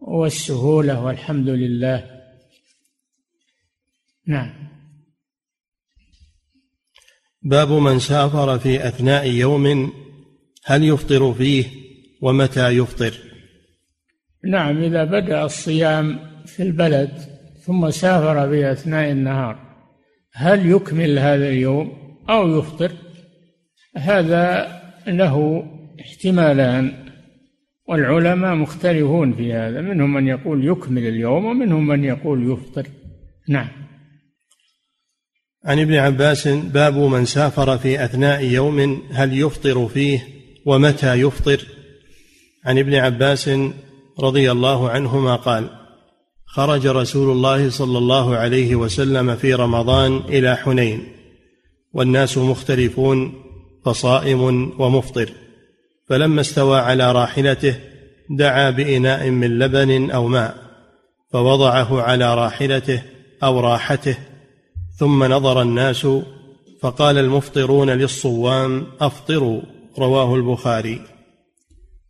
[0.00, 2.20] والسهولة والحمد لله.
[4.26, 4.70] نعم.
[7.42, 9.92] باب من سافر في أثناء يوم
[10.64, 11.64] هل يفطر فيه
[12.22, 13.14] ومتى يفطر؟
[14.44, 17.10] نعم إذا بدأ الصيام في البلد
[17.66, 19.58] ثم سافر في أثناء النهار
[20.32, 21.92] هل يكمل هذا اليوم
[22.30, 22.92] أو يفطر؟
[23.96, 25.64] هذا له
[26.00, 26.92] احتمالان
[27.88, 32.86] والعلماء مختلفون في هذا منهم من يقول يكمل اليوم ومنهم من يقول يفطر.
[33.48, 33.68] نعم.
[35.64, 40.26] عن ابن عباس باب من سافر في أثناء يوم هل يفطر فيه
[40.66, 41.66] ومتى يفطر؟
[42.64, 43.50] عن ابن عباس
[44.20, 45.70] رضي الله عنهما قال
[46.46, 51.00] خرج رسول الله صلى الله عليه وسلم في رمضان إلى حنين
[51.92, 53.49] والناس مختلفون
[53.84, 55.30] فصائم ومفطر.
[56.08, 57.76] فلما استوى على راحلته
[58.30, 60.56] دعا بإناء من لبن أو ماء
[61.32, 63.02] فوضعه على راحلته
[63.42, 64.16] أو راحته
[64.98, 66.06] ثم نظر الناس
[66.82, 69.62] فقال المفطرون للصوام أفطروا.
[69.98, 71.00] رواه البخاري.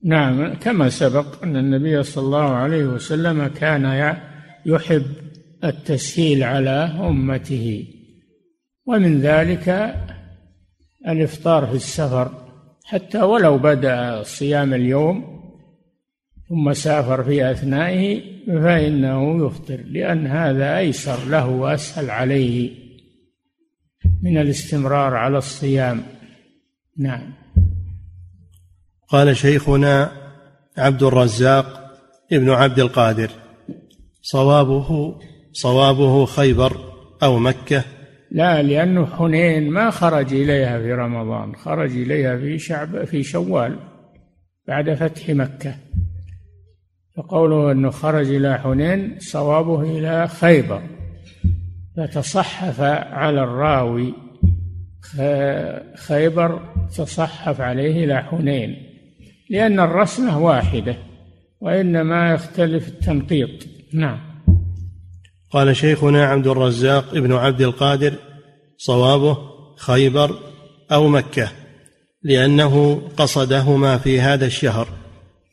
[0.05, 4.17] نعم كما سبق أن النبي صلى الله عليه وسلم كان
[4.67, 5.07] يحب
[5.65, 7.87] التسهيل على أمته.
[8.87, 9.95] ومن ذلك
[11.09, 12.31] الإفطار في السفر
[12.85, 15.41] حتى ولو بدأ صيام اليوم
[16.49, 22.71] ثم سافر في أثنائه فإنه يفطر لأن هذا أيسر له وأسهل عليه
[24.23, 26.03] من الاستمرار على الصيام.
[26.99, 27.33] نعم.
[29.09, 30.13] قال شيخنا
[30.79, 31.97] عبد الرزاق
[32.33, 33.31] ابن عبد القادر
[34.23, 35.19] صوابه
[35.53, 36.77] صوابه خيبر
[37.23, 37.85] أو مكة
[38.31, 43.79] لا لأنه حنين ما خرج إليها في رمضان خرج إليها في شعب في شوال
[44.69, 45.75] بعد فتح مكة.
[47.17, 50.83] فقوله أنه خرج إلى حنين صوابه إلى خيبر.
[51.97, 54.15] فتصحف على الراوي
[55.97, 56.63] خيبر
[56.97, 58.77] تصحف عليه إلى حنين
[59.51, 60.97] لأن الرسمة واحدة
[61.61, 64.30] وإنما يختلف التنقيط نعم.
[65.51, 68.13] قال شيخنا عبد الرزاق ابن عبد القادر
[68.77, 69.39] صوابه
[69.77, 70.35] خيبر
[70.93, 71.49] أو مكة
[72.23, 74.89] لأنه قصدهما في هذا الشهر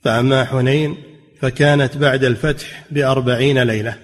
[0.03, 0.95] فأما حنين
[1.39, 3.95] فكانت بعد الفتح بأربعين ليلة.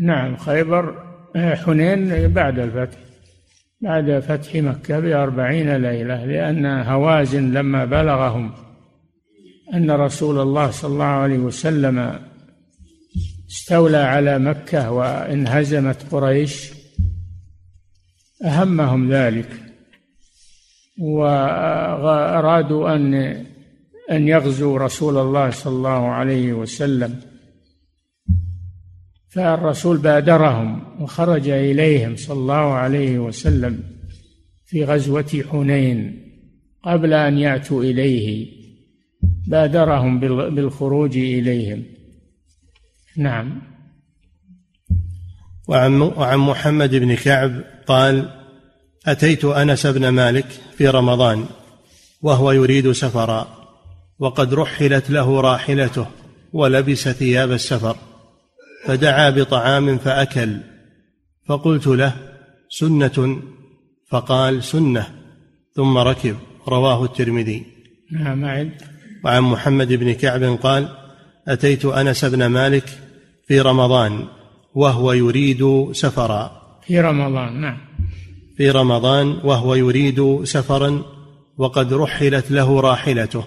[0.00, 0.94] نعم خيبر
[1.36, 2.98] حنين بعد الفتح
[3.80, 8.52] بعد فتح مكة بأربعين ليلة لأن هوازن لما بلغهم
[9.74, 12.18] أن رسول الله صلى الله عليه وسلم
[13.50, 16.72] استولى على مكة وانهزمت قريش
[18.44, 19.48] أهمهم ذلك
[20.98, 23.14] وأرادوا أن
[24.10, 27.20] أن يغزوا رسول الله صلى الله عليه وسلم.
[29.28, 33.82] فالرسول بادرهم وخرج إليهم صلى الله عليه وسلم
[34.64, 36.20] في غزوة حنين
[36.82, 38.46] قبل أن يأتوا إليه.
[39.48, 40.20] بادرهم
[40.54, 41.93] بالخروج إليهم.
[43.16, 43.62] نعم.
[45.68, 48.28] وعن وعن محمد بن كعب قال
[49.06, 50.46] أتيت أنس بن مالك
[50.76, 51.46] في رمضان
[52.22, 53.46] وهو يريد سفرا
[54.18, 56.06] وقد رحلت له راحلته
[56.52, 57.96] ولبس ثياب السفر
[58.86, 60.60] فدعا بطعام فأكل
[61.46, 62.14] فقلت له
[62.68, 63.42] سنة
[64.08, 65.06] فقال سنة
[65.74, 66.36] ثم ركب
[66.68, 67.66] رواه الترمذي.
[68.12, 68.70] نعم
[69.24, 71.03] وعن محمد بن كعب قال
[71.48, 72.84] أتيت أنس بن مالك
[73.46, 74.24] في رمضان
[74.74, 76.64] وهو يريد سفرا.
[76.86, 77.78] في رمضان نعم.
[78.56, 81.02] في رمضان وهو يريد سفرا
[81.58, 83.44] وقد رحلت له راحلته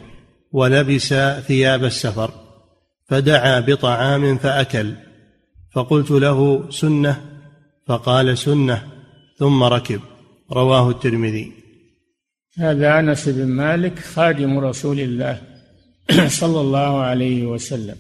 [0.52, 1.14] ولبس
[1.48, 2.32] ثياب السفر
[3.10, 4.94] فدعا بطعام فأكل
[5.74, 7.22] فقلت له سنة
[7.88, 8.84] فقال سنة
[9.38, 10.02] ثم ركب.
[10.52, 11.52] رواه الترمذي.
[12.58, 15.42] هذا أنس بن مالك خادم رسول الله.
[16.42, 17.96] صلى الله عليه وسلم.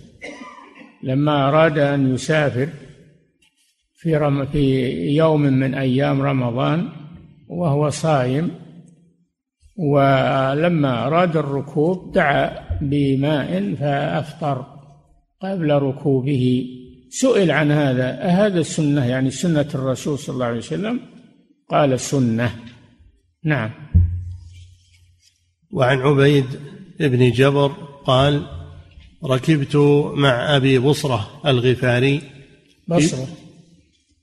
[1.03, 2.69] لما أراد أن يسافر
[3.97, 6.89] في في يوم من أيام رمضان
[7.47, 8.51] وهو صائم
[9.77, 14.65] ولما أراد الركوب دعا بماء فأفطر
[15.41, 16.65] قبل ركوبه.
[17.09, 18.23] سئل عن هذا.
[18.23, 20.99] أهذا السنة؟ يعني سنة الرسول صلى الله عليه وسلم؟
[21.69, 22.55] قال سنة.
[23.43, 23.71] نعم.
[25.71, 26.45] وعن عبيد
[26.99, 28.47] بن جبر قال
[29.23, 29.75] ركبت
[30.13, 32.21] مع أبي بصرة الغفاري.
[32.87, 33.27] بصرة.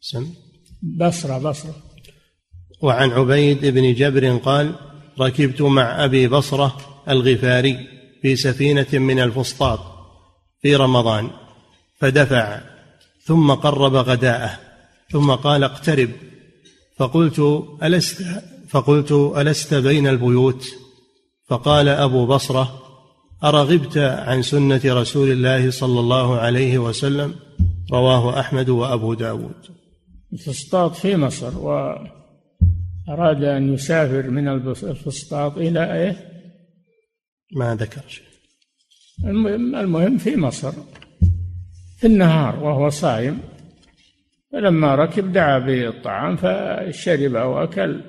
[0.01, 0.26] سم.
[0.82, 1.74] بصرة بصرة.
[2.82, 4.74] وعن عبيد بن جبر قال
[5.20, 6.76] ركبت مع أبي بصرة
[7.09, 7.89] الغفاري
[8.22, 9.80] في سفينة من الفسطاط
[10.62, 11.30] في رمضان
[11.99, 12.61] فدفع
[13.24, 14.59] ثم قرب غداءه
[15.11, 16.11] ثم قال اقترب.
[16.97, 18.22] فقلت ألست؟
[18.68, 20.66] فقلت ألست بين البيوت؟
[21.49, 22.84] فقال أبو بصرة
[23.45, 27.35] أرغبت عن سنة رسول الله صلى الله عليه وسلم
[27.93, 29.55] رواه أحمد وأبو داود.
[30.32, 36.16] الفسطاط في مصر وأراد أن يسافر من الفسطاط إلى إيه؟
[37.57, 38.24] ما ذكر شيء.
[39.24, 40.72] المهم في مصر
[41.99, 43.39] في النهار وهو صائم
[44.53, 48.01] فلما ركب دعا بالطعام فشرب أو أكل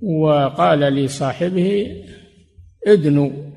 [0.00, 1.86] وقال لصاحبه
[2.86, 3.47] ادنوا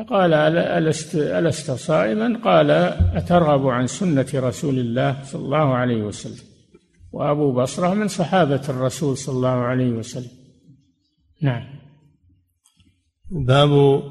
[0.00, 2.70] فقال ألست, ألست صائما قال
[3.16, 6.44] أترغب عن سنة رسول الله صلى الله عليه وسلم.
[7.12, 10.30] وأبو بصرة من صحابة الرسول صلى الله عليه وسلم.
[11.42, 11.62] نعم.
[13.30, 14.02] باب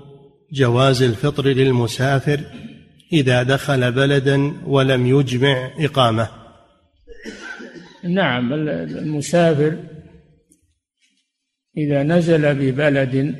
[0.54, 2.40] جواز الفطر للمسافر
[3.14, 6.30] إذا دخل بلدا ولم يجمع إقامة.
[8.04, 9.78] نعم المسافر
[11.78, 13.36] إذا نزل ببلد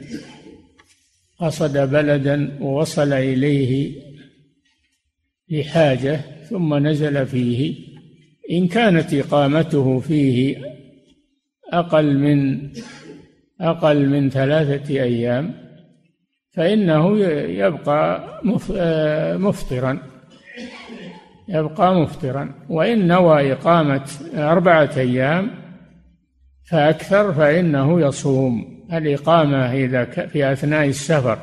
[1.40, 4.02] قصد بلدا ووصل إليه
[5.50, 7.76] لحاجة ثم نزل فيه.
[8.52, 10.58] إن كانت إقامته فيه
[11.74, 12.70] أقل من
[13.62, 15.54] أقل من ثلاثة أيام
[16.52, 17.20] فإنه
[17.66, 18.42] يبقى
[19.40, 20.00] مفطرا.
[21.50, 22.66] يبقى مفطرا.
[22.70, 25.52] وإن نوى إقامة أربعة أيام
[26.70, 28.79] فأكثر فإنه يصوم.
[28.94, 31.40] الإقامة إذا في أثناء السفر.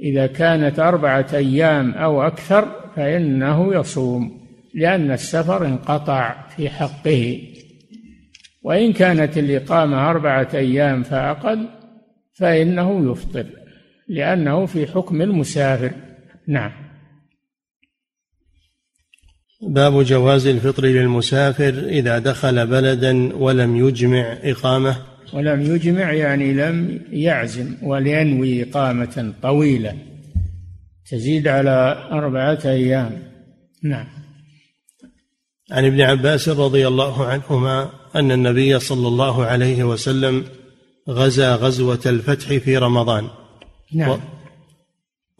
[0.00, 7.40] إذا كانت أربعة أيام أو أكثر فإنه يصوم لأن السفر انقطع في حقه.
[8.62, 11.68] وإن كانت الإقامة أربعة أيام فأقل
[12.34, 13.46] فإنه يفطر
[14.08, 15.92] لأنه في حكم المسافر.
[16.48, 16.72] نعم.
[19.62, 24.96] باب جواز الفطر للمسافر إذا دخل بلدا ولم يجمع إقامة.
[25.32, 29.96] ولم يجمع يعني لم يعزم ولينوي إقامة طويلة
[31.10, 33.22] تزيد على أربعة أيام.
[33.82, 34.06] نعم.
[35.72, 40.44] عن ابن عباس رضي الله عنهما أن النبي صلى الله عليه وسلم
[41.08, 43.28] غزا غزوة الفتح في رمضان.
[43.94, 44.20] نعم.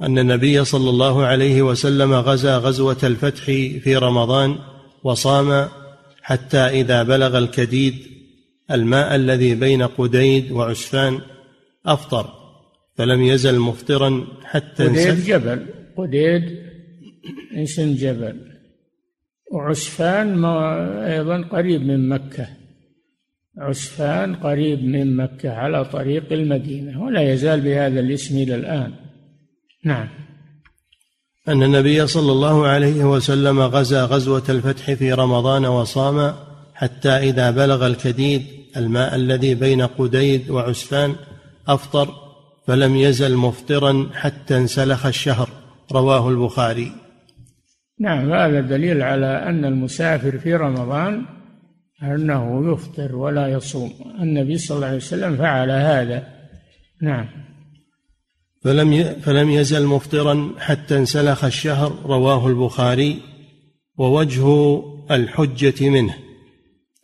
[0.03, 3.45] أن النبي صلى الله عليه وسلم غزا غزوة الفتح
[3.85, 4.59] في رمضان
[5.05, 5.69] وصام
[6.23, 8.16] حتى إذا بلغ الكديد
[8.71, 11.21] الماء الذي بين قديد وعسفان
[11.87, 12.33] أفطر
[12.97, 16.43] فلم يزل مفطرا حتى قديد جبل قديد
[17.55, 18.41] اسم جبل.
[19.53, 22.49] وعسفان أيضا قريب من مكة.
[23.59, 28.93] عسفان قريب من مكة على طريق المدينة ولا يزال بهذا الاسم إلى الآن.
[29.85, 30.09] نعم.
[31.49, 36.35] أن النبي صلى الله عليه وسلم غزا غزوة الفتح في رمضان وصام
[36.75, 41.15] حتى إذا بلغ الكديد الماء الذي بين قديد وعسفان
[41.69, 42.09] أفطر
[42.67, 45.49] فلم يزل مفطرا حتى انسلخ الشهر.
[45.93, 46.93] رواه البخاري.
[48.01, 51.25] نعم هذا دليل على أن المسافر في رمضان
[52.03, 53.93] أنه يفطر ولا يصوم.
[54.21, 56.27] النبي صلى الله عليه وسلم فعل هذا.
[57.03, 57.27] نعم.
[58.65, 63.21] فلم فلم يزل مفطرا حتى انسلخ الشهر رواه البخاري.
[63.99, 66.15] ووجه الحجة منه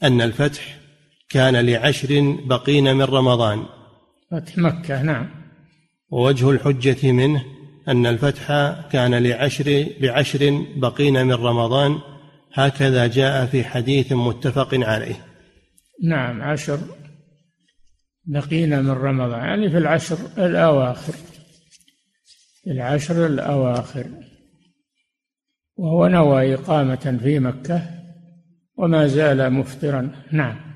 [0.03, 0.82] أن الفتح
[1.33, 3.65] كان لعشر بقين من رمضان.
[4.31, 5.31] فتح مكة نعم.
[6.11, 7.45] ووجه الحجة منه
[7.89, 8.47] أن الفتح
[8.93, 11.99] كان لعشر بعشر بقين من رمضان.
[12.55, 15.27] هكذا جاء في حديث متفق عليه.
[16.05, 16.79] نعم عشر
[18.25, 19.41] بقينا من رمضان.
[19.41, 21.13] يعني في العشر الأواخر.
[22.65, 24.07] في العشر الأواخر.
[25.77, 27.83] وهو نوى إقامة في مكة
[28.77, 30.13] وما زال مفطرا.
[30.33, 30.72] نعم.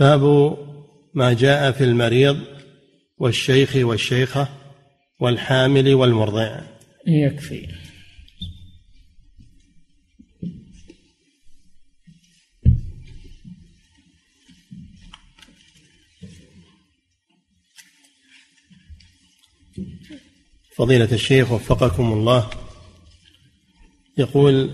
[0.00, 0.56] باب
[1.14, 2.40] ما جاء في المريض
[3.18, 4.48] والشيخ والشيخة
[5.20, 6.60] والحامل والمرضع.
[7.06, 7.68] يكفي.
[20.76, 22.50] فضيلة الشيخ وفقكم الله
[24.18, 24.70] يقول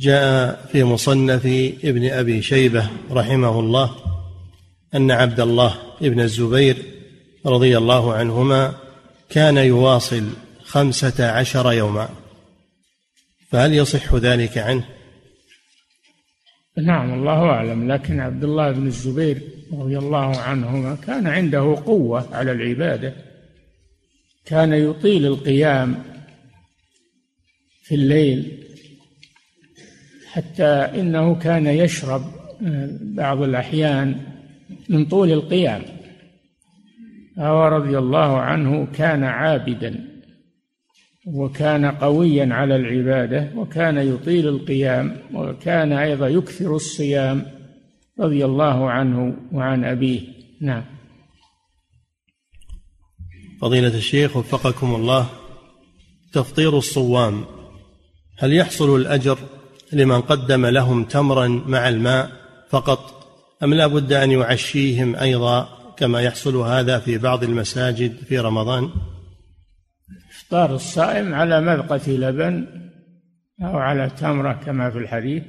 [0.00, 1.46] جاء في مصنف
[1.84, 3.96] ابن أبي شيبة رحمه الله
[4.94, 6.76] أن عبد الله ابن الزبير
[7.46, 8.74] رضي الله عنهما
[9.30, 10.28] كان يواصل
[10.62, 12.08] خمسة عشر يوما.
[13.50, 14.84] فهل يصح ذلك عنه؟
[16.78, 17.92] نعم الله أعلم.
[17.92, 19.42] لكن عبد الله بن الزبير
[19.72, 23.14] رضي الله عنهما كان عنده قوة على العبادة.
[24.44, 26.02] كان يطيل القيام
[27.82, 28.59] في الليل
[30.32, 30.64] حتى
[31.00, 32.22] إنه كان يشرب
[32.66, 34.16] آه، بعض الأحيان
[34.88, 35.82] من طول القيام.
[37.38, 40.10] هو رضي الله عنه كان عابدا
[41.26, 47.46] وكان قويا على العبادة وكان يطيل القيام وكان أيضا يكثر الصيام
[48.20, 50.20] رضي الله عنه وعن أبيه.
[50.60, 50.84] نعم.
[53.60, 55.26] فضيلة الشيخ وفقكم الله
[56.32, 57.44] تفطير الصوام
[58.38, 59.38] هل يحصل الأجر؟
[59.92, 62.30] لمن قدم لهم تمرا مع الماء
[62.68, 63.20] فقط
[63.62, 68.90] أم لا بد أن يعشيهم أيضا كما يحصل هذا في بعض المساجد في رمضان؟
[70.30, 72.66] إفطار الصائم على مذقة لبن
[73.62, 75.42] أو على تمرة كما في الحديث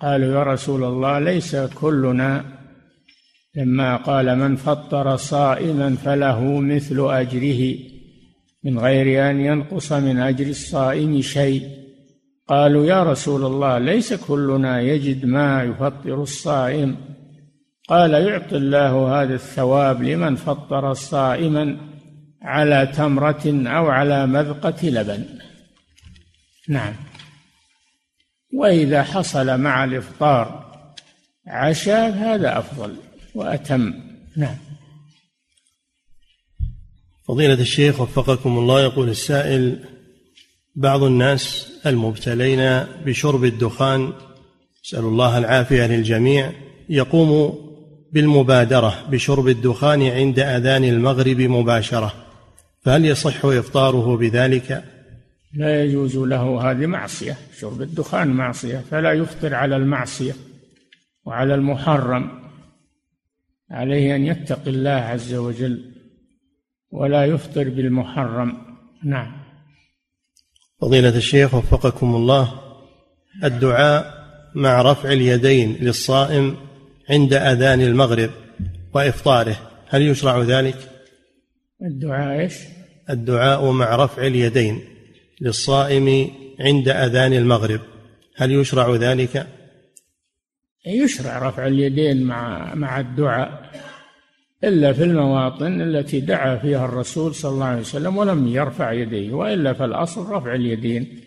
[0.00, 2.44] قالوا يا رسول الله ليس كلنا.
[3.56, 7.74] لما قال من فطر صائما فله مثل أجره
[8.64, 11.77] من غير أن ينقص من أجر الصائم شيء.
[12.48, 16.96] قالوا يا رسول الله ليس كلنا يجد ما يفطر الصائم.
[17.88, 21.76] قال يعطي الله هذا الثواب لمن فطر صائما
[22.42, 25.24] على تمرة أو على مذقة لبن.
[26.68, 26.94] نعم.
[28.54, 30.68] وإذا حصل مع الإفطار
[31.46, 32.96] عشاء هذا أفضل
[33.34, 33.94] وأتم.
[34.36, 34.56] نعم.
[37.28, 39.84] فضيلة الشيخ وفقكم الله يقول السائل
[40.78, 44.12] بعض الناس المبتلين بشرب الدخان
[44.84, 46.52] نسأل الله العافية للجميع
[46.88, 47.58] يقوم
[48.12, 52.14] بالمبادرة بشرب الدخان عند أذان المغرب مباشرة.
[52.82, 54.84] فهل يصح إفطاره بذلك؟
[55.54, 60.32] لا يجوز له هذه معصية شرب الدخان معصية فلا يفطر على المعصية
[61.24, 62.30] وعلى المحرم.
[63.70, 65.92] عليه أن يتقي الله عز وجل
[66.90, 68.56] ولا يفطر بالمحرم.
[69.04, 69.37] نعم.
[70.80, 72.60] فضيلة الشيخ وفقكم الله
[73.44, 74.18] الدعاء
[74.54, 76.56] مع رفع اليدين للصائم
[77.10, 78.30] عند أذان المغرب
[78.94, 79.56] وإفطاره
[79.88, 80.76] هل يشرع ذلك؟
[81.82, 82.54] الدعاء إيش؟
[83.10, 84.80] الدعاء مع رفع اليدين
[85.40, 87.80] للصائم عند أذان المغرب
[88.36, 89.46] هل يشرع ذلك؟
[90.86, 93.70] يشرع رفع اليدين مع مع الدعاء
[94.64, 99.72] إلا في المواطن التي دعا فيها الرسول صلى الله عليه وسلم ولم يرفع يديه وإلا
[99.72, 101.20] فالأصل رفع اليدين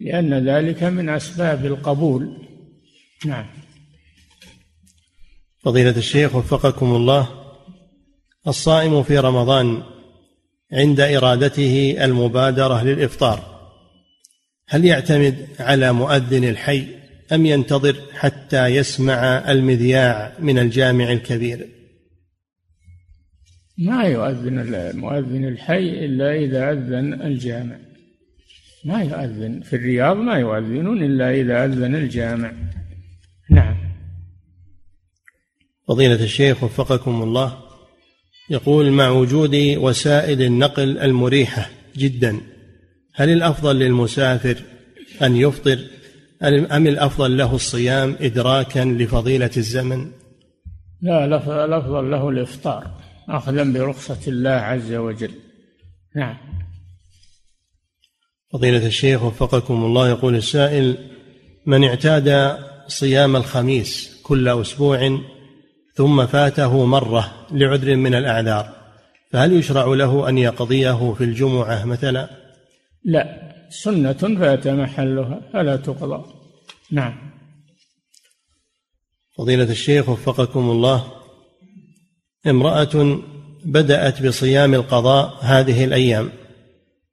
[0.00, 2.36] لأن ذلك من أسباب القبول.
[3.26, 3.46] نعم.
[5.62, 7.28] فضيلة الشيخ وفقكم الله
[8.48, 9.82] الصائم في رمضان
[10.72, 13.54] عند إرادته المبادرة للإفطار
[14.68, 16.86] هل يعتمد على مؤذن الحي
[17.32, 21.68] أم ينتظر حتى يسمع المذياع من الجامع الكبير؟
[23.78, 27.76] ما يؤذن المؤذن الحي إلا إذا أذن الجامع.
[28.84, 32.52] ما يؤذن في الرياض ما يؤذنون إلا إذا أذن الجامع.
[33.50, 33.76] نعم.
[35.88, 37.58] فضيلة الشيخ وفقكم الله
[38.50, 42.40] يقول مع وجود وسائل النقل المريحة جدا
[43.14, 44.56] هل الأفضل للمسافر
[45.22, 45.78] أن يفطر؟
[46.42, 50.10] أم الأفضل له الصيام إدراكا لفضيلة الزمن؟
[51.02, 51.24] لا
[51.64, 53.03] الأفضل له الإفطار.
[53.28, 55.30] أخذا برخصة الله عز وجل.
[56.16, 56.36] نعم.
[58.52, 60.98] فضيلة الشيخ وفقكم الله يقول السائل
[61.66, 62.58] من اعتاد
[62.88, 65.18] صيام الخميس كل أسبوع
[65.94, 68.84] ثم فاته مرة لعذر من الأعذار
[69.32, 72.30] فهل يشرع له أن يقضيه في الجمعة مثلا؟
[73.04, 73.54] لا.
[73.70, 76.24] سنة فات محلها فلا تقضى.
[76.90, 77.30] نعم.
[79.38, 81.23] فضيلة الشيخ وفقكم الله
[82.46, 83.18] امرأة
[83.64, 86.30] بدأت بصيام القضاء هذه الأيام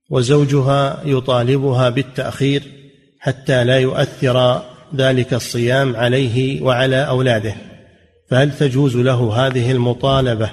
[0.09, 2.63] وزوجها يطالبها بالتأخير
[3.19, 4.61] حتى لا يؤثر
[4.95, 7.55] ذلك الصيام عليه وعلى أولاده.
[8.29, 10.51] فهل تجوز له هذه المطالبة؟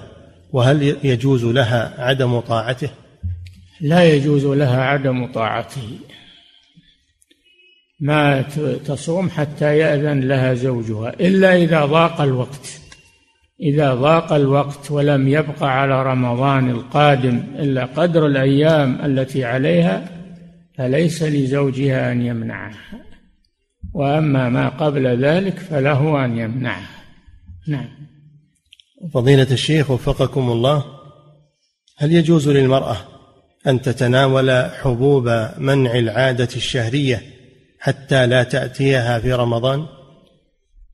[0.53, 2.91] وهل يجوز لها عدم طاعته؟
[3.81, 5.99] لا يجوز لها عدم طاعته.
[8.01, 8.43] ما
[8.87, 12.81] تصوم حتى يأذن لها زوجها إلا إذا ضاق الوقت.
[13.61, 20.09] إذا ضاق الوقت ولم يبق على رمضان القادم إلا قدر الأيام التي عليها
[20.78, 22.76] فليس لزوجها أن يمنعها.
[23.94, 27.04] وأما ما قبل ذلك فله أن يمنعها.
[27.68, 27.88] نعم.
[29.14, 30.84] فضيلة الشيخ وفقكم الله
[31.96, 32.96] هل يجوز للمرأة
[33.66, 35.28] أن تتناول حبوب
[35.59, 37.22] منع العادة الشهرية
[37.78, 39.86] حتى لا تأتيها في رمضان؟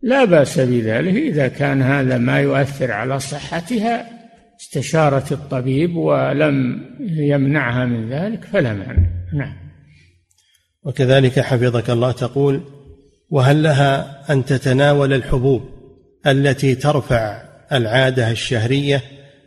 [0.05, 1.15] لا بأس بذلك.
[1.15, 4.07] إذا كان هذا ما يؤثر على صحتها
[4.61, 9.09] استشارت الطبيب ولم يمنعها من ذلك فلا مانع.
[9.33, 9.55] نعم.
[10.83, 12.61] وكذلك حفظك الله تقول
[13.31, 15.63] وهل لها أن تتناول الحبوب
[16.27, 17.43] التي ترفع
[17.73, 19.03] العادة الشهرية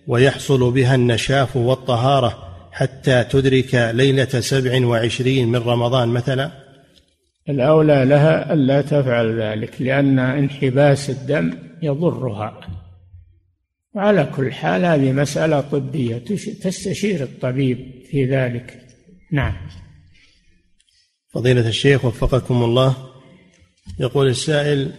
[0.08, 6.52] ويحصل بها النشاف والطهارة حتى تدرك ليلة سبع وعشرين من رمضان مثلا؟
[7.50, 12.60] الأولى لها ألا تفعل ذلك لأن انحباس الدم يضرها.
[13.94, 16.18] وعلى كل حال هذه مسألة طبية
[16.62, 18.82] تستشير الطبيب في ذلك.
[19.32, 19.54] نعم.
[21.30, 22.96] فضيلة الشيخ وفقكم الله
[24.00, 24.92] يقول السائل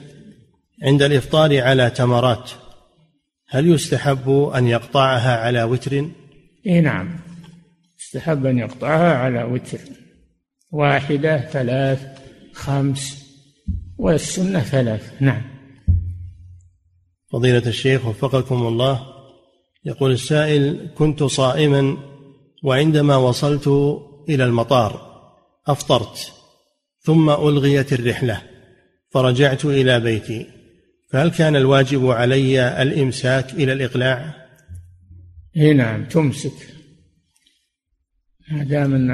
[0.82, 2.50] عند الإفطار على تمرات
[3.48, 6.08] هل يستحب أن يقطعها على وتر؟
[6.66, 7.18] إيه نعم.
[8.00, 9.78] يستحب أن يقطعها على وتر.
[10.72, 12.18] واحدة ثلاث
[12.58, 13.24] خمس
[13.98, 15.12] والسنة ثلاث.
[15.20, 15.42] نعم.
[17.32, 19.06] فضيلة الشيخ وفقكم الله
[19.84, 21.96] يقول السائل كنت صائما
[22.64, 23.68] وعندما وصلت
[24.28, 25.08] إلى المطار
[25.66, 26.32] أفطرت
[27.00, 28.42] ثم ألغيت الرحلة
[29.10, 30.46] فرجعت إلى بيتي
[31.10, 34.34] فهل كان الواجب علي الإمساك إلى الإقلاع؟
[35.56, 36.52] إي نعم تمسك.
[38.50, 39.08] ما دام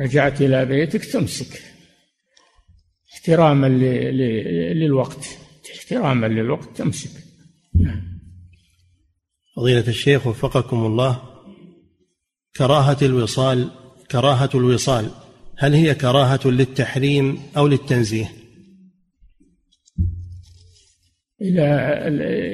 [0.00, 1.77] رجعت إلى بيتك تمسك.
[3.28, 3.66] احتراما
[4.74, 5.38] للوقت.
[5.76, 7.10] احتراما للوقت تمسك
[7.74, 8.18] نعم.
[9.56, 11.22] فضيلة الشيخ وفقكم الله
[12.56, 13.70] كراهة الوصال
[14.10, 15.10] كراهة الوصال
[15.58, 18.32] هل هي كراهة للتحريم أو للتنزيه؟
[21.42, 21.64] إلى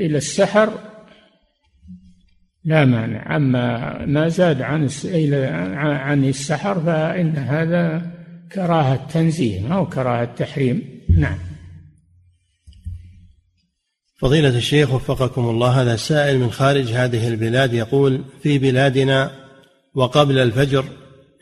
[0.07, 0.79] إلى السحر
[2.65, 4.89] لا مانع أما ما زاد عن
[5.83, 8.14] عن السحر فإن هذا
[8.53, 11.39] كراهة تنزيه أو كراهة تحريم؟ نعم.
[14.19, 19.31] فضيلة الشيخ وفقكم الله هذا سائل من خارج هذه البلاد يقول في بلادنا
[19.95, 20.85] وقبل الفجر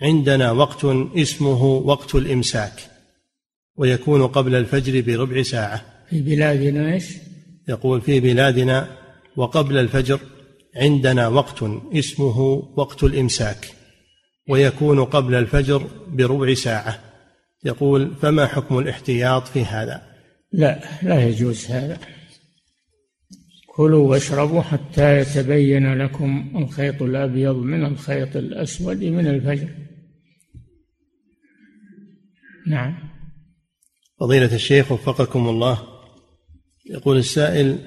[0.02, 0.84] عندنا وقت
[1.16, 2.72] اسمه وقت الإمساك
[3.76, 5.84] ويكون قبل الفجر بربع ساعة.
[6.10, 7.04] في بلادنا إيش؟
[7.68, 8.88] يقول في بلادنا
[9.36, 10.20] وقبل الفجر
[10.76, 12.40] عندنا وقت اسمه
[12.76, 13.72] وقت الإمساك.
[14.48, 16.98] ويكون قبل الفجر بربع ساعة.
[17.64, 20.02] يقول فما حكم الاحتياط في هذا؟
[20.52, 21.98] لا لا يجوز هذا.
[23.76, 29.68] كلوا واشربوا حتى يتبين لكم الخيط الأبيض من الخيط الأسود من الفجر.
[32.66, 32.94] نعم.
[34.20, 35.82] فضيلة الشيخ وفقكم الله.
[36.90, 37.78] يقول السائل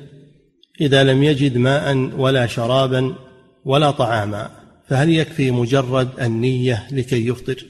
[0.81, 3.15] إذا لم يجد ماء ولا شرابا
[3.65, 7.65] ولا طعاما فهل يكفي مجرد النية لكي يفطر؟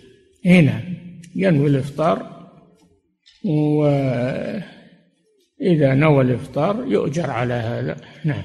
[0.46, 0.82] اي نعم.
[1.36, 2.50] ينوي الإفطار
[3.46, 4.64] وإذا
[5.94, 7.98] نوى الإفطار يؤجر على هذا.
[8.26, 8.44] نعم.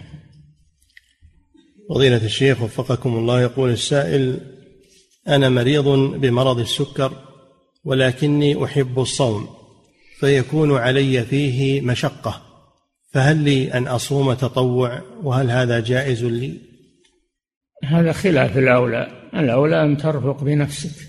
[1.89, 4.41] فضيلة الشيخ وفقكم الله يقول السائل
[5.29, 5.89] أنا مريض
[6.21, 7.13] بمرض السكر
[7.85, 9.49] ولكني أحب الصوم
[10.21, 12.43] فيكون علي فيه مشقة
[13.13, 16.70] فهل لي أن أصوم تطوع؟ وهل هذا جائز لي؟
[17.85, 19.07] هذا خلاف الأولى.
[19.35, 21.09] الأولى أن ترفق بنفسك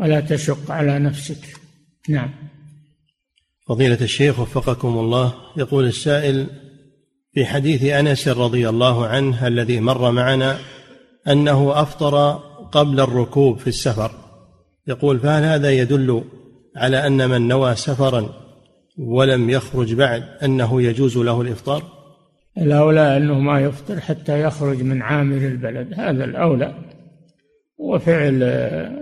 [0.00, 1.56] ولا تشق على نفسك.
[2.08, 2.30] نعم.
[3.68, 6.46] فضيلة الشيخ وفقكم الله يقول السائل
[7.34, 10.58] في حديث أنس رضي الله عنه الذي مر معنا
[11.28, 12.32] أنه أفطر
[12.72, 14.10] قبل الركوب في السفر.
[14.86, 16.24] يقول فهل هذا يدل
[16.76, 18.44] على أن من نوى سفرا
[18.98, 21.93] ولم يخرج بعد أنه يجوز له الإفطار؟
[22.58, 25.94] الأولى أنه ما يفطر حتى يخرج من عامر البلد.
[25.96, 26.74] هذا الأولى.
[27.78, 28.42] وفعل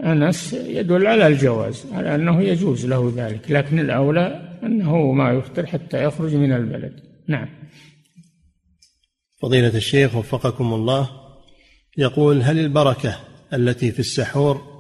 [0.05, 3.51] أنس يدل على الجواز على أنه يجوز له ذلك.
[3.51, 7.01] لكن الأولى أنه ما يفطر حتى يخرج من البلد.
[7.29, 7.49] نعم.
[9.43, 11.11] فضيلة الشيخ وفقكم الله
[11.99, 13.17] يقول هل البركة
[13.53, 14.73] التي في السحور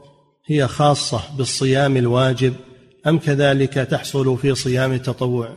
[0.46, 2.54] هي خاصة بالصيام الواجب
[3.06, 5.56] أم كذلك تحصل في صيام التطوع؟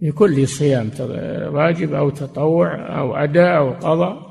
[0.00, 0.90] في كل صيام
[1.54, 4.30] واجب أو تطوع أو أداء أو قضاء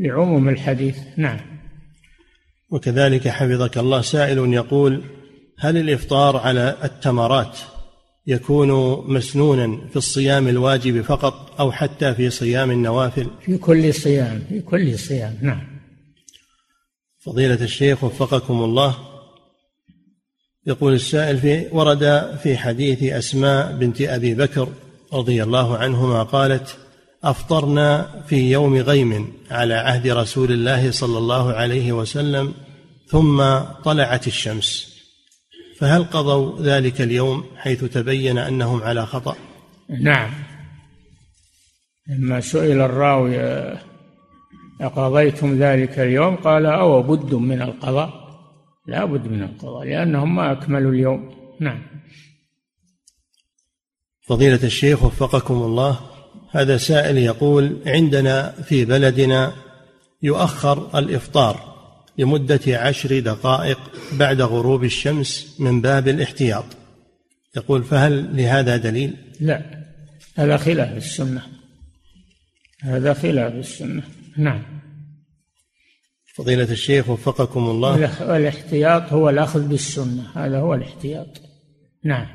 [0.00, 0.98] لعموم الحديث.
[1.16, 1.40] نعم.
[2.70, 5.02] وكذلك حفظك الله سائل يقول
[5.58, 7.58] هل الإفطار على التمرات
[8.26, 8.70] يكون
[9.14, 14.98] مسنونا في الصيام الواجب فقط أو حتى في صيام النوافل؟ في كل صيام في كل
[14.98, 15.38] صيام.
[15.42, 15.60] نعم.
[17.18, 18.96] فضيلة الشيخ وفقكم الله.
[20.66, 24.68] يقول السائل في ورد في حديث أسماء بنت أبي بكر
[25.12, 26.78] رضي الله عنهما قالت
[27.24, 32.54] أفطرنا في يوم غيم على عهد رسول الله صلى الله عليه وسلم
[33.06, 34.98] ثم طلعت الشمس.
[35.78, 39.36] فهل قضوا ذلك اليوم حيث تبين أنهم على خطأ؟
[40.00, 40.30] نعم.
[42.08, 43.36] لما سئل الراوي
[44.80, 48.28] أقضيتم ذلك اليوم؟ قال أو بد من القضاء.
[48.86, 51.30] لا بد من القضاء لأنهم ما أكملوا اليوم.
[51.60, 51.97] نعم.
[54.28, 56.00] فضيلة الشيخ وفقكم الله
[56.50, 59.52] هذا سائل يقول عندنا في بلدنا
[60.22, 61.74] يؤخر الإفطار
[62.18, 63.78] لمدة عشر دقائق
[64.12, 66.64] بعد غروب الشمس من باب الاحتياط.
[67.56, 69.62] يقول فهل لهذا دليل؟ لا
[70.36, 71.42] هذا خلاف السنة.
[72.82, 74.02] هذا خلاف السنة.
[74.36, 74.62] نعم.
[76.34, 78.30] فضيلة الشيخ وفقكم الله.
[78.30, 80.30] والإحتياط هو الأخذ بالسنة.
[80.34, 81.40] هذا هو الاحتياط.
[82.04, 82.26] نعم.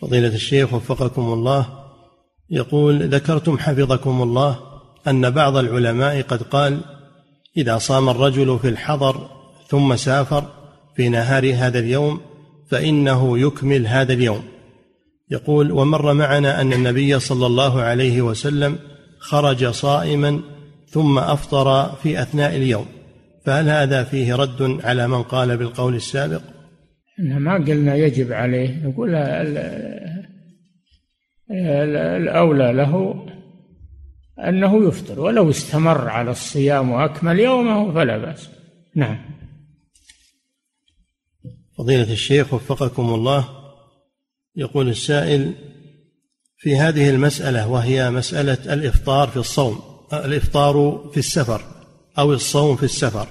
[0.00, 1.66] فضيلة الشيخ وفقكم الله
[2.50, 4.58] يقول ذكرتم حفظكم الله
[5.08, 6.80] أن بعض العلماء قد قال
[7.56, 9.28] إذا صام الرجل في الحضر
[9.68, 10.44] ثم سافر
[10.96, 12.20] في نهار هذا اليوم
[12.70, 14.42] فإنه يكمل هذا اليوم.
[15.30, 18.78] يقول ومر معنا أن النبي صلى الله عليه وسلم
[19.18, 20.40] خرج صائما
[20.88, 22.86] ثم أفطر في أثناء اليوم
[23.46, 26.40] فهل هذا فيه رد على من قال بالقول السابق؟
[27.20, 28.86] ما قلنا يجب عليه.
[28.86, 29.14] نقول
[31.50, 33.26] الأولى له
[34.38, 38.50] أنه يفطر ولو استمر على الصيام وأكمل يومه فلا بأس.
[38.94, 39.18] نعم.
[41.78, 43.48] فضيلة الشيخ وفقكم الله
[44.56, 45.54] يقول السائل
[46.58, 49.80] في هذه المسألة وهي مسألة الإفطار في الصوم
[50.12, 51.62] الإفطار في السفر
[52.18, 53.28] أو الصوم في السفر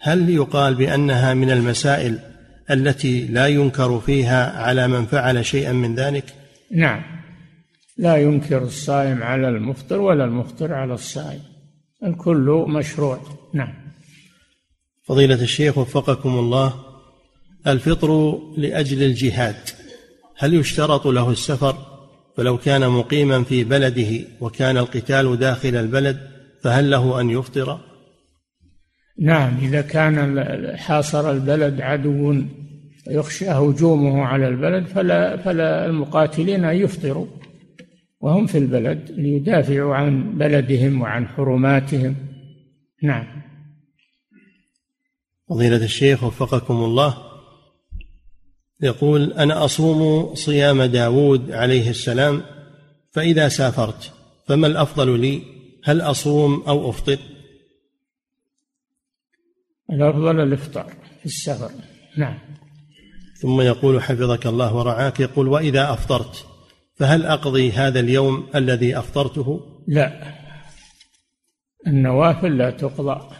[0.00, 2.18] هل يقال بأنها من المسائل
[2.70, 6.34] التي لا ينكر فيها على من فعل شيئا من ذلك؟
[6.70, 7.02] نعم.
[7.96, 11.40] لا ينكر الصائم على المفطر ولا المفطر على الصائم.
[12.04, 13.20] الكل مشروع.
[13.54, 13.74] نعم.
[15.04, 16.74] فضيلة الشيخ وفقكم الله
[17.66, 19.56] الفطر لأجل الجهاد
[20.36, 21.76] هل يشترط له السفر؟
[22.36, 26.18] فلو كان مقيما في بلده وكان القتال داخل البلد
[26.62, 27.80] فهل له أن يفطر؟
[29.18, 30.42] نعم إذا كان
[30.76, 32.42] حاصر البلد عدو
[33.10, 37.26] يخشى هجومه على البلد فلا فلا المقاتلين أن يفطروا
[38.20, 42.16] وهم في البلد ليدافعوا عن بلدهم وعن حرماتهم.
[43.02, 43.26] نعم.
[45.48, 47.16] فضيلة الشيخ وفقكم الله
[48.82, 52.42] يقول أنا أصوم صيام داود عليه السلام
[53.12, 54.12] فإذا سافرت
[54.46, 55.42] فما الأفضل لي؟
[55.84, 57.18] هل أصوم أو أفطر؟
[59.90, 61.70] الأفضل الإفطار في السفر.
[62.18, 62.38] نعم.
[63.40, 66.46] ثم يقول حفظك الله ورعاك يقول وإذا أفطرت
[66.94, 70.34] فهل أقضي هذا اليوم الذي أفطرته؟ لا.
[71.86, 73.36] النوافل لا تقضى.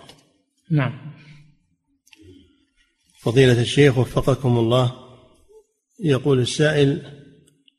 [0.70, 1.12] نعم.
[3.20, 4.92] فضيلة الشيخ وفقكم الله
[6.01, 7.03] يقول السائل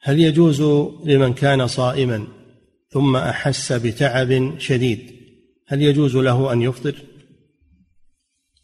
[0.02, 0.62] هل يجوز
[1.06, 2.28] لمن كان صائما
[2.90, 5.16] ثم أحس بتعب شديد؟
[5.68, 6.96] هل يجوز له أن يفطر؟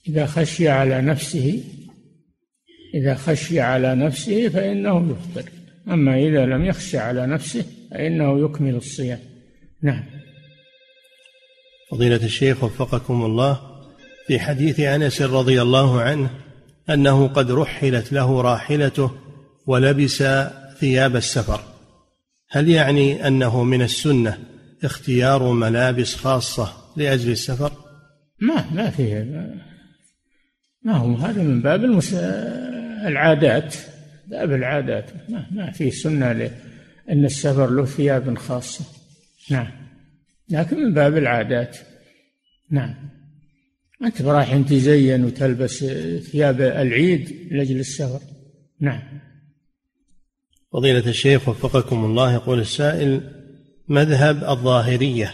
[0.10, 1.64] إذا خشي على نفسه
[2.94, 5.50] إذا خشي على نفسه فإنه يفطر.
[5.88, 9.20] أما إذا لم يخشى على نفسه فإنه يكمل الصيام.
[9.82, 10.04] نعم.
[11.92, 13.62] فضيلة الشيخ وفقكم الله
[14.28, 16.30] في حديث أنس رضي الله عنه
[16.90, 19.12] أنه قد رحلت له راحلته
[19.68, 20.24] ولبس
[20.80, 21.60] ثياب السفر.
[22.50, 24.38] هل يعني أنه من السنة
[24.84, 27.72] اختيار ملابس خاصة لأجل السفر؟
[28.40, 29.26] ما ما فيه
[30.86, 32.14] ما هو هذا من باب المس...
[33.08, 33.76] العادات
[34.28, 35.12] باب العادات.
[35.30, 38.86] ما, ما في سنة لأن السفر له ثياب خاصة.
[39.52, 39.68] نعم.
[40.50, 41.78] لكن من باب العادات.
[42.72, 42.96] نعم.
[44.04, 45.86] أنت رايح تزين وتلبس
[46.32, 48.20] ثياب العيد لأجل السفر.
[48.80, 49.02] نعم.
[50.74, 53.22] فضيلة الشيخ وفقكم الله يقول السائل
[53.88, 55.34] مذهب الظاهرية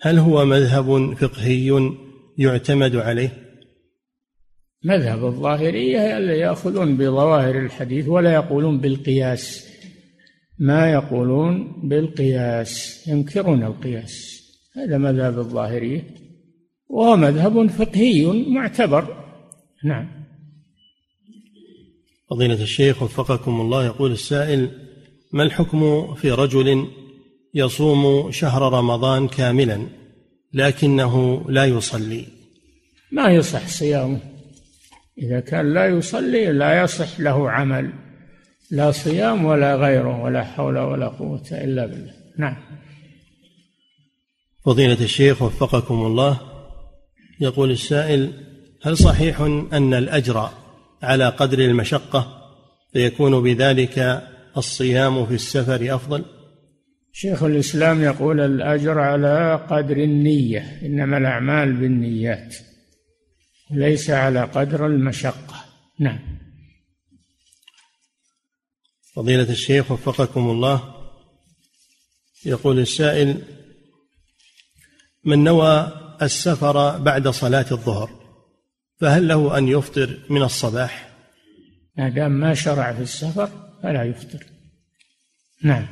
[0.00, 1.92] هل هو مذهب فقهي
[2.38, 3.43] يعتمد عليه؟
[4.84, 9.68] مذهب الظاهرية اللي يأخذون بظواهر الحديث ولا يقولون بالقياس.
[10.58, 14.42] ما يقولون بالقياس ينكرون القياس.
[14.76, 16.04] هذا مذهب الظاهرية
[16.88, 19.24] وهو مذهب فقهي معتبر.
[19.84, 20.24] نعم.
[22.30, 24.70] فضيلة الشيخ وفقكم الله يقول السائل
[25.32, 26.86] ما الحكم في رجل
[27.54, 29.86] يصوم شهر رمضان كاملا
[30.52, 32.26] لكنه لا يصلي؟
[33.12, 34.33] ما يصح صيامه.
[35.18, 37.92] إذا كان لا يصلي لا يصح له عمل
[38.70, 42.12] لا صيام ولا غيره ولا حول ولا قوة إلا بالله.
[42.38, 42.56] نعم.
[44.64, 46.40] فضيلة الشيخ وفقكم الله
[47.40, 48.32] يقول السائل
[48.82, 49.40] هل صحيح
[49.72, 50.50] أن الأجر
[51.02, 52.26] على قدر المشقة
[52.92, 54.22] فيكون بذلك
[54.56, 56.24] الصيام في السفر أفضل؟
[57.12, 62.56] شيخ الإسلام يقول الأجر على قدر النية إنما الأعمال بالنيات.
[63.74, 65.64] ليس على قدر المشقة.
[65.98, 66.38] نعم.
[69.14, 70.94] فضيلة الشيخ وفقكم الله
[72.44, 73.42] يقول السائل
[75.24, 78.10] من نوى السفر بعد صلاة الظهر
[79.00, 81.10] فهل له أن يفطر من الصباح؟
[81.96, 84.46] ما دام ما شرع في السفر فلا يفطر.
[85.62, 85.86] نعم.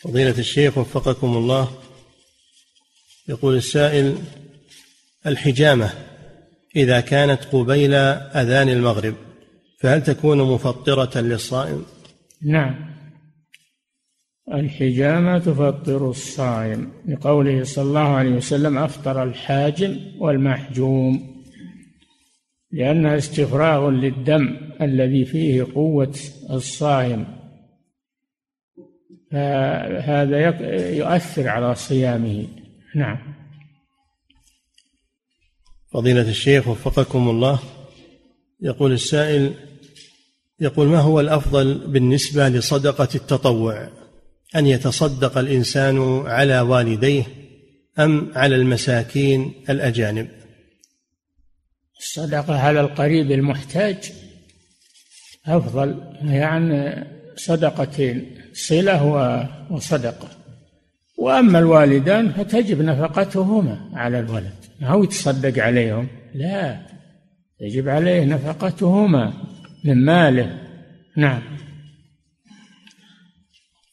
[0.00, 1.82] فضيلة الشيخ وفقكم الله
[3.28, 4.18] يقول السائل
[5.26, 6.11] الحجامة
[6.76, 9.14] إذا كانت قبيل أذان المغرب
[9.80, 11.84] فهل تكون مفطرة للصائم؟
[12.42, 12.92] نعم.
[14.52, 16.92] الحجامة تفطر الصائم.
[17.08, 21.42] لقوله صلى الله عليه وسلم أفطر الحاجم والمحجوم.
[22.70, 26.14] لأنها استفراغ للدم الذي فيه قوة
[26.50, 27.26] الصائم.
[29.30, 30.38] فهذا
[30.96, 32.46] يؤثر على صيامه.
[32.94, 33.31] نعم.
[35.92, 37.60] فضيلة الشيخ وفقكم الله.
[38.60, 39.54] يقول السائل
[40.60, 43.88] يقول ما هو الأفضل بالنسبة لصدقة التطوع؟
[44.56, 47.24] أن يتصدق الإنسان على والديه
[47.98, 50.28] أم على المساكين الأجانب؟
[52.00, 54.12] الصدقة على القريب المحتاج
[55.46, 57.04] أفضل يعني
[57.36, 59.04] صدقتين صلة
[59.70, 60.41] وصدقة.
[61.18, 64.54] وأما الوالدان فتجب نفقتهما على الولد.
[64.82, 66.08] أو يتصدق عليهم.
[66.34, 66.86] لا
[67.60, 69.32] يجب عليه نفقتهما
[69.84, 70.58] من ماله.
[71.16, 71.42] نعم.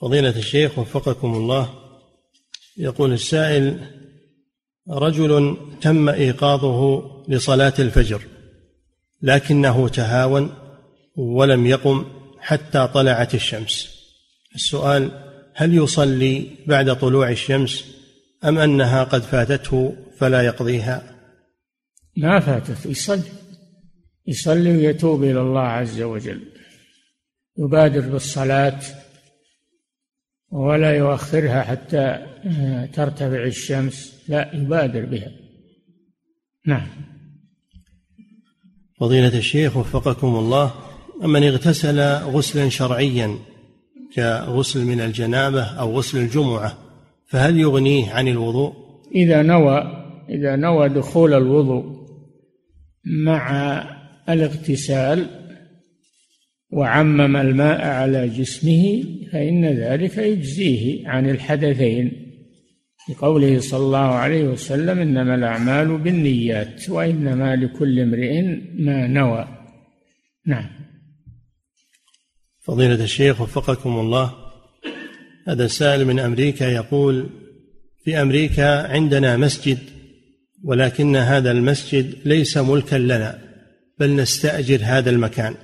[0.02, 1.70] فضيلة الشيخ وفقكم الله
[2.78, 3.80] يقول السائل
[4.90, 8.22] رجل تم إيقاظه لصلاة الفجر
[9.22, 10.54] لكنه تهاون
[11.16, 12.06] ولم يقم
[12.40, 14.00] حتى طلعت الشمس.
[14.56, 15.29] السؤال
[15.60, 17.86] هل يصلي بعد طلوع الشمس
[18.46, 21.16] أم أنها قد فاتته فلا يقضيها؟
[22.18, 23.32] ما فاتته يصلي.
[24.28, 26.42] يصلي ويتوب إلى الله عز وجل.
[27.58, 28.80] يبادر بالصلاة
[30.52, 32.26] ولا يؤخرها حتى
[32.94, 34.24] ترتفع الشمس.
[34.28, 35.32] لا يبادر بها.
[36.68, 36.88] نعم.
[39.00, 40.74] فضيلة الشيخ وفقكم الله
[41.22, 43.40] من اغتسل غسلا شرعيا
[44.16, 46.78] كغسل من الجنابة أو غسل الجمعة
[47.28, 48.74] فهل يغنيه عن الوضوء؟
[49.16, 52.00] إذا نوى إذا نوى دخول الوضوء
[53.06, 53.84] مع
[54.30, 55.28] الاغتسال
[56.72, 62.12] وعمم الماء على جسمه فإن ذلك يجزيه عن الحدثين.
[63.10, 68.42] لقوله صلى الله عليه وسلم إنما الأعمال بالنيات وإنما لكل امرئ
[68.74, 69.48] ما نوى.
[70.46, 70.89] نعم.
[72.70, 74.34] فضيلة الشيخ وفقكم الله.
[75.48, 77.30] هذا سائل من أمريكا يقول
[78.04, 79.78] في أمريكا عندنا مسجد
[80.64, 83.40] ولكن هذا المسجد ليس ملكا لنا
[84.00, 85.56] بل نستأجر هذا المكان.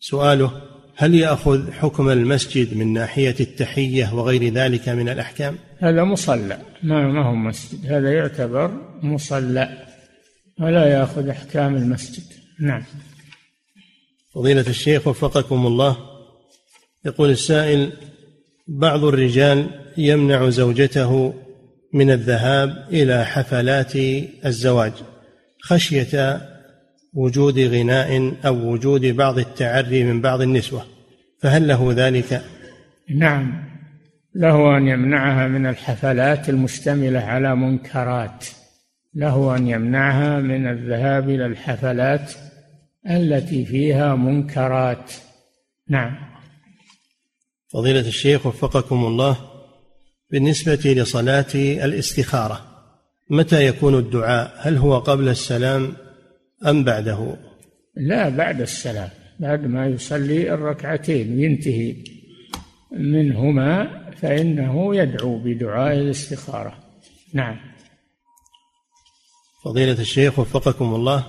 [0.00, 0.62] سؤاله
[0.96, 7.26] هل يأخذ حكم المسجد من ناحية التحية وغير ذلك من الأحكام؟ هذا مصلى ما ما
[7.26, 8.70] هو مسجد هذا يعتبر
[9.02, 9.68] مصلى
[10.60, 12.24] ولا يأخذ أحكام المسجد.
[12.60, 12.82] نعم.
[14.34, 16.13] فضيلة الشيخ وفقكم الله
[17.06, 17.92] يقول السائل
[18.68, 21.34] بعض الرجال يمنع زوجته
[21.92, 23.96] من الذهاب إلى حفلات
[24.46, 24.92] الزواج
[25.62, 26.40] خشية
[27.14, 30.86] وجود غناء أو وجود بعض التعري من بعض النسوة
[31.42, 32.42] فهل له ذلك؟
[33.16, 33.64] نعم
[34.34, 38.44] له أن يمنعها من الحفلات المشتملة على منكرات
[39.14, 42.32] له أن يمنعها من الذهاب إلى الحفلات
[43.10, 45.12] التي فيها منكرات
[45.88, 46.33] نعم
[47.74, 49.36] فضيلة الشيخ وفقكم الله
[50.30, 52.66] بالنسبة لصلاة الاستخارة
[53.30, 55.92] متى يكون الدعاء؟ هل هو قبل السلام
[56.66, 57.36] أم بعده؟
[57.96, 59.08] لا بعد السلام
[59.40, 61.94] بعد ما يصلي الركعتين وينتهي
[62.92, 63.88] منهما
[64.22, 66.78] فإنه يدعو بدعاء الاستخارة.
[67.32, 67.56] نعم.
[69.64, 71.26] فضيلة الشيخ وفقكم الله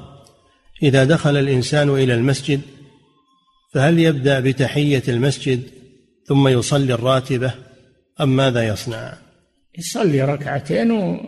[0.84, 2.62] إذا دخل الإنسان إلى المسجد
[3.74, 5.75] فهل يبدأ بتحية المسجد
[6.28, 7.54] ثم يصلي الراتبة
[8.22, 9.14] أم ماذا يصنع؟
[9.78, 11.20] يصلي ركعتين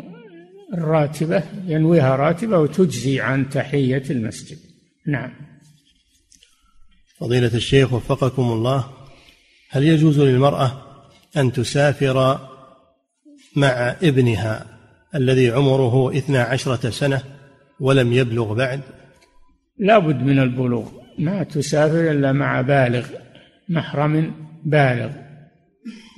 [0.74, 4.58] الراتبة ينويها راتبة وتجزي عن تحية المسجد.
[5.08, 5.34] نعم.
[7.20, 8.86] فضيلة الشيخ وفقكم الله
[9.70, 10.82] هل يجوز للمرأة
[11.38, 12.40] أن تسافر
[13.56, 14.66] مع ابنها
[15.16, 17.22] الذي عمره اثنا عشرة سنة
[17.80, 18.82] ولم يبلغ بعد؟
[19.78, 20.90] لا بد من البلوغ.
[21.20, 23.08] ما تسافر إلا مع بالغ
[23.70, 24.34] محرم
[24.68, 25.12] بالغ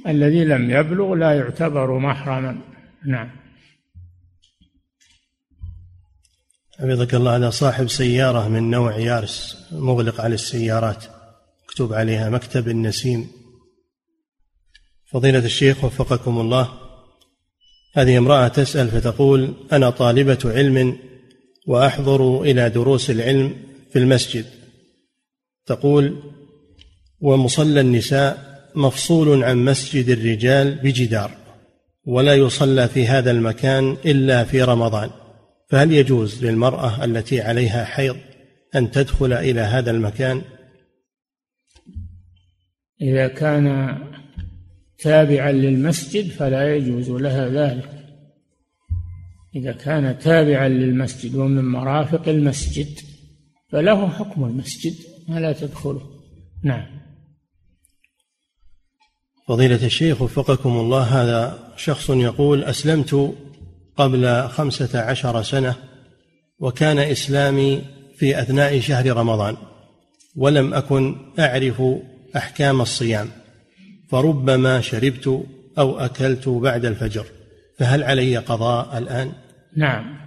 [0.07, 2.61] الذي لم يبلغ لا يعتبر محرما.
[3.05, 3.29] نعم.
[6.79, 11.05] حفظك الله هذا صاحب سيارة من نوع يارس مغلق على السيارات
[11.63, 13.27] مكتوب عليها مكتب النسيم.
[15.11, 16.69] فضيلة الشيخ وفقكم الله.
[17.95, 20.97] هذه امرأة تسأل فتقول أنا طالبة علم
[21.67, 23.55] وأحضر إلى دروس العلم
[23.91, 24.45] في المسجد.
[25.65, 26.23] تقول
[27.21, 31.31] ومصلى النساء مفصول عن مسجد الرجال بجدار
[32.05, 35.09] ولا يصلى في هذا المكان إلا في رمضان.
[35.69, 38.15] فهل يجوز للمرأة التي عليها حيض
[38.75, 40.41] أن تدخل إلى هذا المكان؟
[43.01, 43.97] إذا كان
[44.99, 47.89] تابعا للمسجد فلا يجوز لها ذلك.
[49.55, 52.99] إذا كان تابعا للمسجد ومن مرافق المسجد
[53.71, 54.93] فله حكم المسجد
[55.27, 56.01] ما لا تدخله.
[56.63, 56.98] نعم.
[59.49, 63.33] فضيلة الشيخ وفقكم الله هذا شخص يقول أسلمت
[63.97, 65.75] قبل خمسة عشر سنة
[66.59, 67.81] وكان إسلامي
[68.17, 69.57] في أثناء شهر رمضان
[70.35, 71.83] ولم أكن أعرف
[72.35, 73.27] أحكام الصيام
[74.09, 75.45] فربما شربت
[75.77, 77.25] أو أكلت بعد الفجر
[77.77, 79.31] فهل علي قضاء الآن؟
[79.77, 80.17] نعم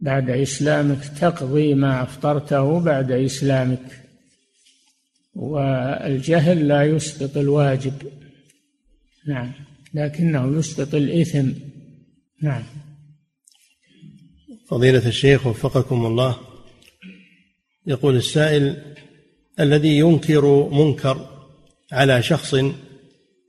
[0.00, 4.07] بعد إسلامك تقضي ما أفطرته بعد إسلامك
[5.34, 7.92] والجهل لا يسقط الواجب.
[9.28, 9.52] نعم.
[9.94, 11.52] لكنه يسقط الإثم.
[12.42, 12.62] نعم.
[14.68, 16.36] فضيلة الشيخ وفقكم الله
[17.86, 18.76] يقول السائل
[19.60, 21.28] الذي ينكر منكر
[21.92, 22.56] على شخص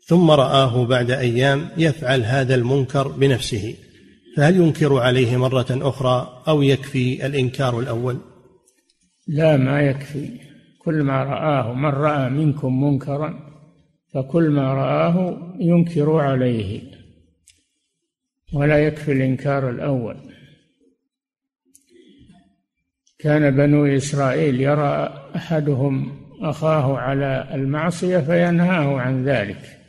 [0.08, 3.76] ثم رآه بعد أيام يفعل هذا المنكر بنفسه
[4.38, 8.18] فهل ينكر عليه مرة أخرى أو يكفي الإنكار الأول؟
[9.28, 10.49] لا ما يكفي.
[10.80, 13.40] كل ما رآه من رأى منكم منكرا
[14.14, 16.82] فكل ما رآه ينكر عليه.
[18.54, 20.18] ولا يكفي الإنكار الأول.
[23.20, 29.80] كان بنو إسرائيل يرى أحدهم أخاه على المعصية فينهاه عن ذلك.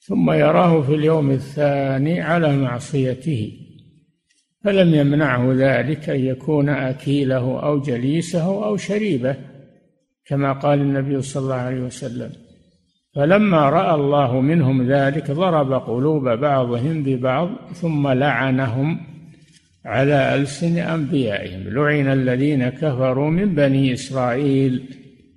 [0.00, 3.63] ثم يراه في اليوم الثاني على معصيته.
[4.64, 9.36] فلم يمنعه ذلك أن يكون أكيله أو جليسه أو شريبه
[10.26, 12.30] كما قال النبي صلى الله عليه وسلم.
[13.14, 19.00] فلما رأى الله منهم ذلك ضرب قلوب بعضهم ببعض ثم لعنهم
[19.84, 21.62] على ألسن أنبيائهم.
[21.68, 24.84] لعن الذين كفروا من بني إسرائيل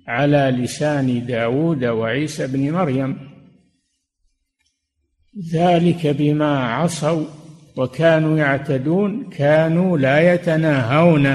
[0.08, 3.16] على لسان داود وعيسى بن مريم.
[5.52, 7.37] ذلك بما عصوا
[7.78, 11.26] وكانوا يعتدون كانوا لا يتناهون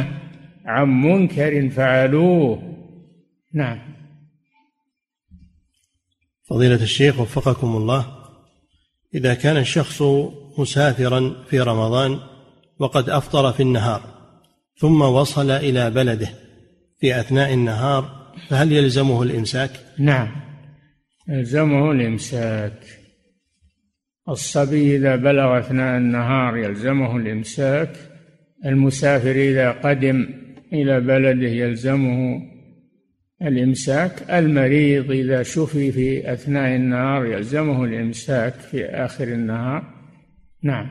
[0.66, 2.62] عن منكر فعلوه.
[3.54, 3.80] نعم.
[6.50, 8.06] فضيلة الشيخ وفقكم الله
[9.16, 10.02] إذا كان الشخص
[10.58, 12.20] مسافرا في رمضان
[12.80, 14.02] وقد أفطر في النهار
[14.78, 16.30] ثم وصل إلى بلده
[17.00, 20.36] في أثناء النهار فهل يلزمه الإمساك؟ نعم.
[21.30, 23.03] يلزمه الإمساك.
[24.30, 27.98] الصبي إذا بلغ أثناء النهار يلزمه الإمساك
[28.66, 30.28] المسافر إذا قدم
[30.74, 32.42] إلى بلده يلزمه
[33.42, 39.84] الإمساك المريض إذا شفي في أثناء النهار يلزمه الإمساك في آخر النهار.
[40.64, 40.90] نعم.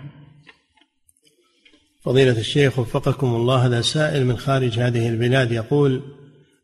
[2.00, 6.02] فضيلة الشيخ وفقكم الله هذا سائل من خارج هذه البلاد يقول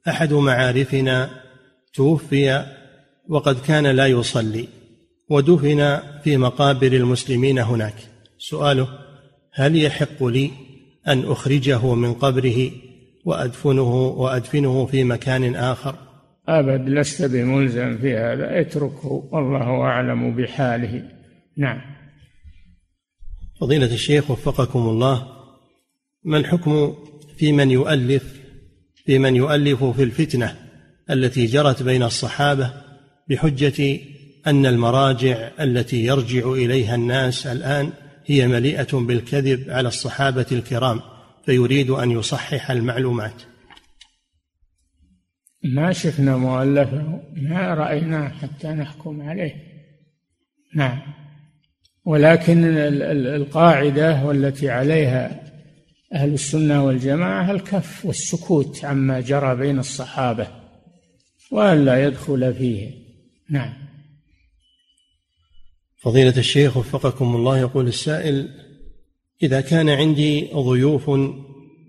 [0.09, 1.31] أحد معارفنا
[1.95, 2.66] توفي
[3.29, 4.69] وقد كان لا يصلي.
[5.31, 7.95] ودفن في مقابر المسلمين هناك.
[8.39, 8.89] سؤاله
[9.53, 10.51] هل يحق لي
[11.09, 12.70] أن أخرجه من قبره
[13.24, 15.95] وأدفنه وأدفنه في مكان آخر؟
[16.49, 18.61] أبد لست بملزم في هذا.
[18.61, 21.03] اتركه والله أعلم بحاله.
[21.57, 21.81] نعم.
[23.61, 25.26] فضيلة الشيخ وفقكم الله
[26.24, 26.95] ما الحكم
[27.37, 28.41] في من يؤلف
[29.05, 30.57] في من يؤلف في الفتنة
[31.11, 32.72] التي جرت بين الصحابة
[33.29, 34.01] بحجة
[34.47, 37.93] أن المراجع التي يرجع إليها الناس الآن
[38.26, 41.01] هي مليئة بالكذب على الصحابة الكرام
[41.45, 43.43] فيريد أن يصحح المعلومات.
[45.64, 49.55] ما شفنا مؤلفه ما رأيناه حتى نحكم عليه.
[50.74, 50.99] نعم.
[52.05, 52.64] ولكن
[53.36, 55.41] القاعدة والتي عليها
[56.12, 60.47] أهل السنة والجماعة الكف والسكوت عما جرى بين الصحابة
[61.53, 62.91] وألا يدخل فيه.
[63.51, 63.88] نعم.
[65.99, 68.49] فضيلة الشيخ وفقكم الله يقول السائل
[69.42, 71.11] إذا كان عندي ضيوف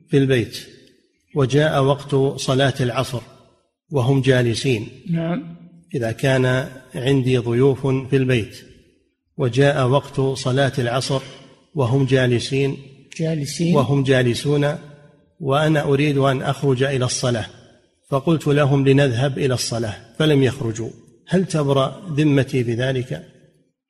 [0.09, 0.57] في البيت
[1.35, 3.21] وجاء وقت صلاة العصر
[3.91, 5.55] وهم جالسين نعم
[5.95, 8.65] إذا كان عندي ضيوف في البيت
[9.37, 11.21] وجاء وقت صلاة العصر
[11.75, 12.77] وهم جالسين
[13.19, 14.75] جالسين وهم جالسون
[15.39, 17.45] وأنا أريد أن أخرج إلى الصلاة
[18.09, 20.89] فقلت لهم لنذهب إلى الصلاة فلم يخرجوا
[21.27, 23.38] هل تبرأ ذمتي بذلك؟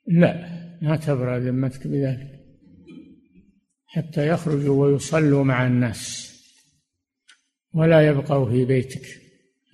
[0.10, 0.50] لا
[0.82, 2.40] ما تبرأ ذمتك بذلك.
[3.88, 6.30] حتى يخرجوا ويصلوا مع الناس.
[7.74, 9.02] ولا يبقوا في بيتك.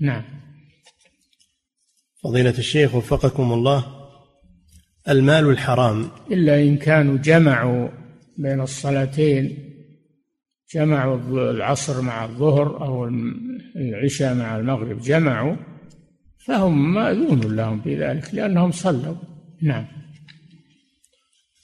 [0.02, 0.24] نعم.
[2.24, 3.86] فضيلة الشيخ وفقكم الله
[5.10, 6.10] المال الحرام.
[6.32, 7.90] إلا إن كانوا جمعوا
[8.38, 9.58] بين الصلاتين
[10.74, 11.18] جمعوا
[11.52, 13.08] العصر مع الظهر أو
[13.76, 15.56] العشاء مع المغرب جمعوا
[16.46, 19.16] فهم مأذون لهم في ذلك لأنهم صلوا.
[19.62, 20.05] نعم.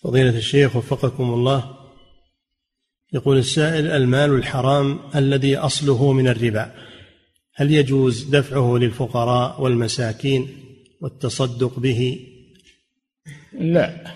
[0.04, 1.78] فضيلة الشيخ وفقكم الله
[3.14, 6.76] يقول السائل المال الحرام الذي أصله من الربا
[7.56, 10.48] هل يجوز دفعه للفقراء والمساكين
[11.02, 12.28] والتصدق به؟
[13.54, 14.14] لا.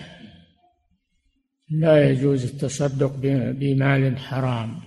[1.70, 3.12] لا يجوز التصدق
[3.50, 4.80] بمال حرام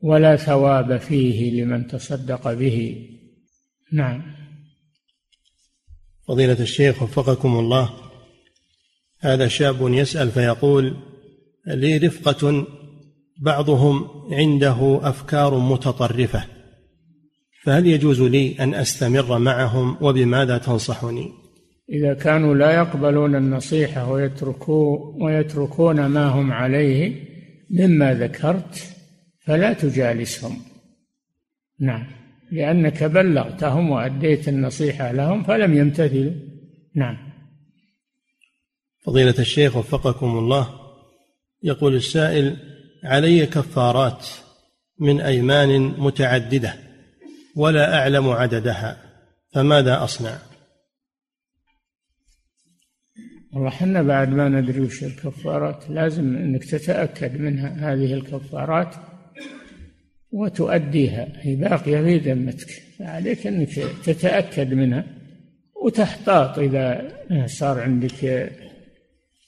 [0.00, 3.08] ولا ثواب فيه لمن تصدق به.
[3.92, 4.22] نعم.
[6.28, 8.09] فضيلة الشيخ وفقكم الله
[9.20, 10.96] هذا شاب يسأل فيقول
[11.66, 12.66] لي رفقة
[13.40, 16.44] بعضهم عنده أفكار متطرفة
[17.62, 21.32] فهل يجوز لي أن أستمر معهم وبماذا تنصحني؟
[21.92, 27.14] إذا كانوا لا يقبلون النصيحة ويتركوا ويتركون ما هم عليه
[27.70, 28.96] مما ذكرت
[29.46, 30.56] فلا تجالسهم.
[31.80, 32.06] نعم.
[32.52, 36.32] لأنك بلغتهم وأديت النصيحة لهم فلم يمتثلوا.
[36.96, 37.29] نعم.
[39.02, 40.68] فضيلة الشيخ وفقكم الله
[41.62, 42.56] يقول السائل
[43.04, 44.26] علي كفارات
[44.98, 46.74] من أيمان متعددة
[47.56, 48.96] ولا أعلم عددها
[49.52, 50.38] فماذا أصنع؟
[53.52, 58.94] والله إحنا بعد ما ندري وش الكفارات لازم إنك تتأكد منها هذه الكفارات
[60.32, 61.28] وتؤديها.
[61.36, 62.68] هي باقية في ذمتك
[62.98, 63.68] فعليك إنك
[64.04, 65.04] تتأكد منها
[65.84, 67.12] وتحتاط إذا
[67.46, 68.50] صار عندك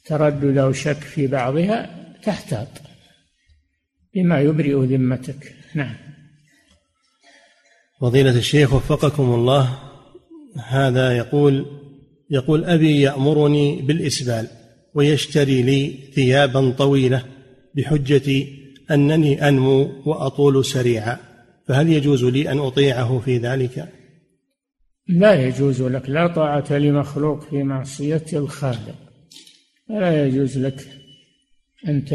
[0.05, 1.91] تردد أو شك في بعضها
[2.23, 2.69] تحتاط
[4.15, 5.55] بما يبرئ ذمتك.
[5.75, 5.95] نعم.
[8.01, 9.79] فضيلة الشيخ وفقكم الله
[10.69, 11.67] هذا يقول
[12.31, 14.49] يقول أبي يأمرني بالإسبال
[14.95, 17.25] ويشتري لي ثيابا طويلة
[17.75, 18.47] بحجة
[18.91, 21.19] أنني أنمو وأطول سريعا.
[21.69, 23.89] فهل يجوز لي أن أطيعه في ذلك؟
[25.09, 29.12] لا يجوز لك لا طاعة لمخلوق في معصية الخالق.
[30.01, 30.89] لا يجوز لك
[31.89, 32.13] أنت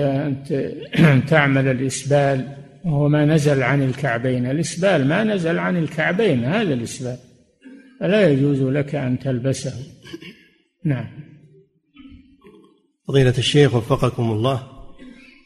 [1.00, 4.46] أن تعمل الإسبال وهو ما نزل عن الكعبين.
[4.46, 7.18] الإسبال ما نزل عن الكعبين هذا الإسبال.
[8.00, 9.74] فلا يجوز لك أن تلبسه.
[10.86, 11.08] نعم.
[13.08, 14.64] فضيلة الشيخ وفقكم الله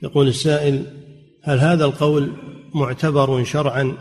[0.03, 0.83] يقول السائل
[1.43, 2.33] هل هذا القول
[2.75, 3.97] معتبر شرعا؟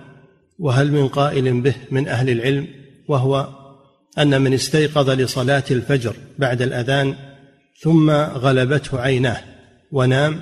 [0.59, 2.67] وهل من قائل به من أهل العلم؟
[3.09, 3.49] وهو
[4.19, 7.15] أن من استيقظ لصلاة الفجر بعد الأذان
[7.83, 9.41] ثم غلبته عيناه
[9.93, 10.41] ونام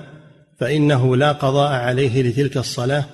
[0.58, 3.04] فإنه لا قضاء عليه لتلك الصلاة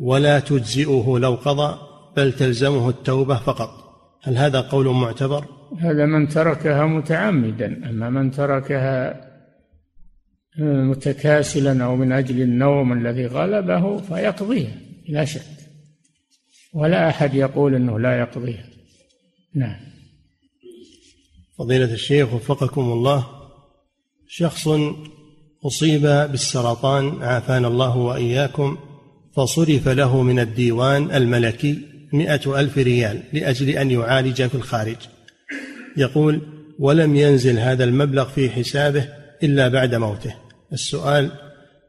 [0.00, 1.78] ولا تجزئه لو قضى
[2.16, 3.70] بل تلزمه التوبة فقط.
[4.22, 5.44] هل هذا قول معتبر؟
[5.78, 7.90] هذا من تركها متعمدا.
[7.90, 9.24] أما من تركها
[10.58, 14.74] متكاسلا أو من أجل النوم الذي غلبه فيقضيها
[15.08, 15.42] لا شك.
[16.74, 18.64] ولا أحد يقول أنه لا يقضيها.
[19.54, 19.80] نعم.
[21.58, 23.37] فضيلة الشيخ وفقكم الله
[24.28, 24.68] شخص
[25.66, 28.78] أصيب بالسرطان عافانا الله وإياكم
[29.36, 31.78] فصرف له من الديوان الملكي
[32.12, 34.96] مئة ألف ريال لأجل أن يعالج في الخارج.
[35.96, 36.40] يقول
[36.78, 39.08] ولم ينزل هذا المبلغ في حسابه
[39.42, 40.34] إلا بعد موته.
[40.72, 41.30] السؤال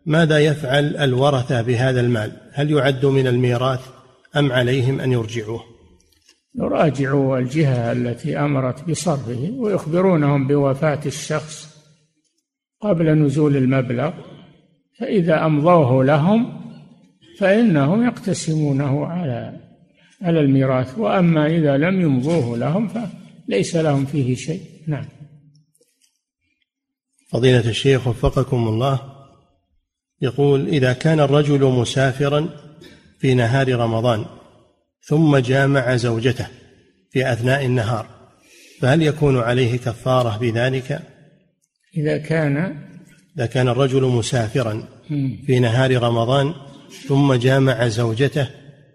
[0.05, 3.81] ماذا يفعل الورثة بهذا المال؟ هل يعد من الميراث
[4.37, 5.63] أم عليهم أن يرجعوه؟
[6.55, 11.78] يراجعوا الجهة التي أمرت بصرفه ويخبرونهم بوفاة الشخص
[12.81, 14.11] قبل نزول المبلغ
[14.99, 16.61] فإذا أمضوه لهم
[17.39, 19.59] فإنهم يقتسمونه على
[20.21, 20.97] على الميراث.
[20.97, 24.61] وأما إذا لم يمضوه لهم فليس لهم فيه شيء.
[24.87, 25.05] نعم.
[27.29, 28.99] فضيلة الشيخ وفقكم الله
[30.21, 32.49] يقول إذا كان الرجل مسافرا
[33.19, 34.25] في نهار رمضان
[35.03, 36.47] ثم جامع زوجته
[37.11, 38.05] في أثناء النهار
[38.79, 41.01] فهل يكون عليه كفارة بذلك؟
[41.97, 42.57] إذا كان
[43.37, 44.87] إذا كان الرجل مسافرا
[45.45, 46.53] في نهار رمضان
[47.07, 48.49] ثم جامع زوجته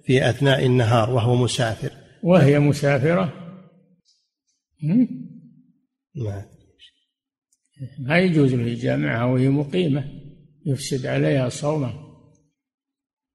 [0.04, 1.90] في أثناء النهار وهو مسافر.
[2.22, 3.32] وهي مسافرة؟
[6.14, 6.46] ما
[7.98, 10.04] ما يجوز له يجامعها وهي مقيمة
[10.66, 12.04] يفسد عليها صومه.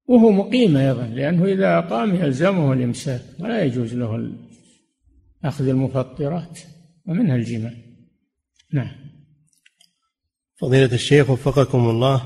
[0.06, 4.32] وهو مقيم أيضا لأنه إذا أقام يلزمه الإمساك ولا يجوز له
[5.44, 6.58] أخذ المفطرات
[7.06, 7.72] ومنها الجماع.
[8.72, 9.09] نعم.
[10.60, 12.22] فضيلة الشيخ وفقكم الله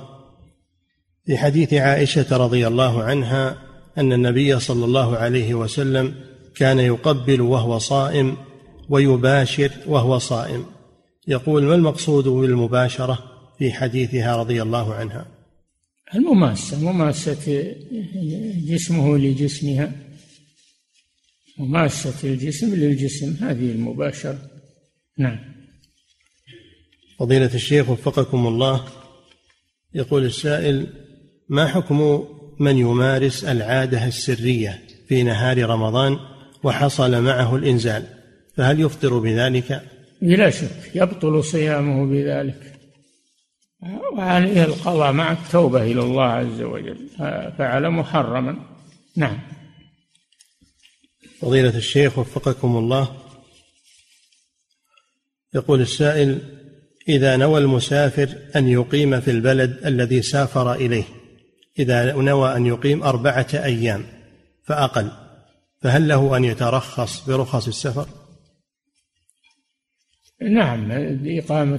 [1.27, 3.59] في حديث عائشة رضي الله عنها
[3.99, 6.15] أن النبي صلى الله عليه وسلم
[6.57, 8.37] كان يقبل وهو صائم
[8.89, 10.67] ويباشر وهو صائم.
[11.29, 13.19] يقول ما المقصود بالمباشرة
[13.59, 15.27] في حديثها رضي الله عنها؟
[16.15, 17.75] المماسة مماسة
[18.67, 19.93] جسمه لجسمها
[21.59, 24.39] مماسة الجسم للجسم هذه المباشرة.
[25.19, 25.54] نعم.
[27.19, 28.85] فضيلة الشيخ وفقكم الله
[29.95, 30.87] يقول السائل
[31.49, 32.29] ما حكم
[32.61, 36.19] من يمارس العادة السرية في نهار رمضان
[36.63, 38.07] وحصل معه الإنزال؟
[38.57, 39.83] فهل يفطر بذلك؟
[40.23, 42.81] بلا شك يبطل صيامه بذلك.
[44.13, 47.09] وعليه القضاء مع التوبة إلى الله عز وجل.
[47.59, 48.57] فعل محرما.
[49.17, 49.41] نعم.
[51.41, 53.17] فضيلة الشيخ وفقكم الله
[55.55, 56.39] يقول السائل
[57.09, 61.05] إذا نوى المسافر أن يقيم في البلد الذي سافر إليه
[61.79, 64.05] إذا نوى أن يقيم أربعة أيام
[64.65, 65.11] فأقل
[65.83, 68.07] فهل له أن يترخص برخص السفر؟
[70.41, 71.79] نعم بإقامة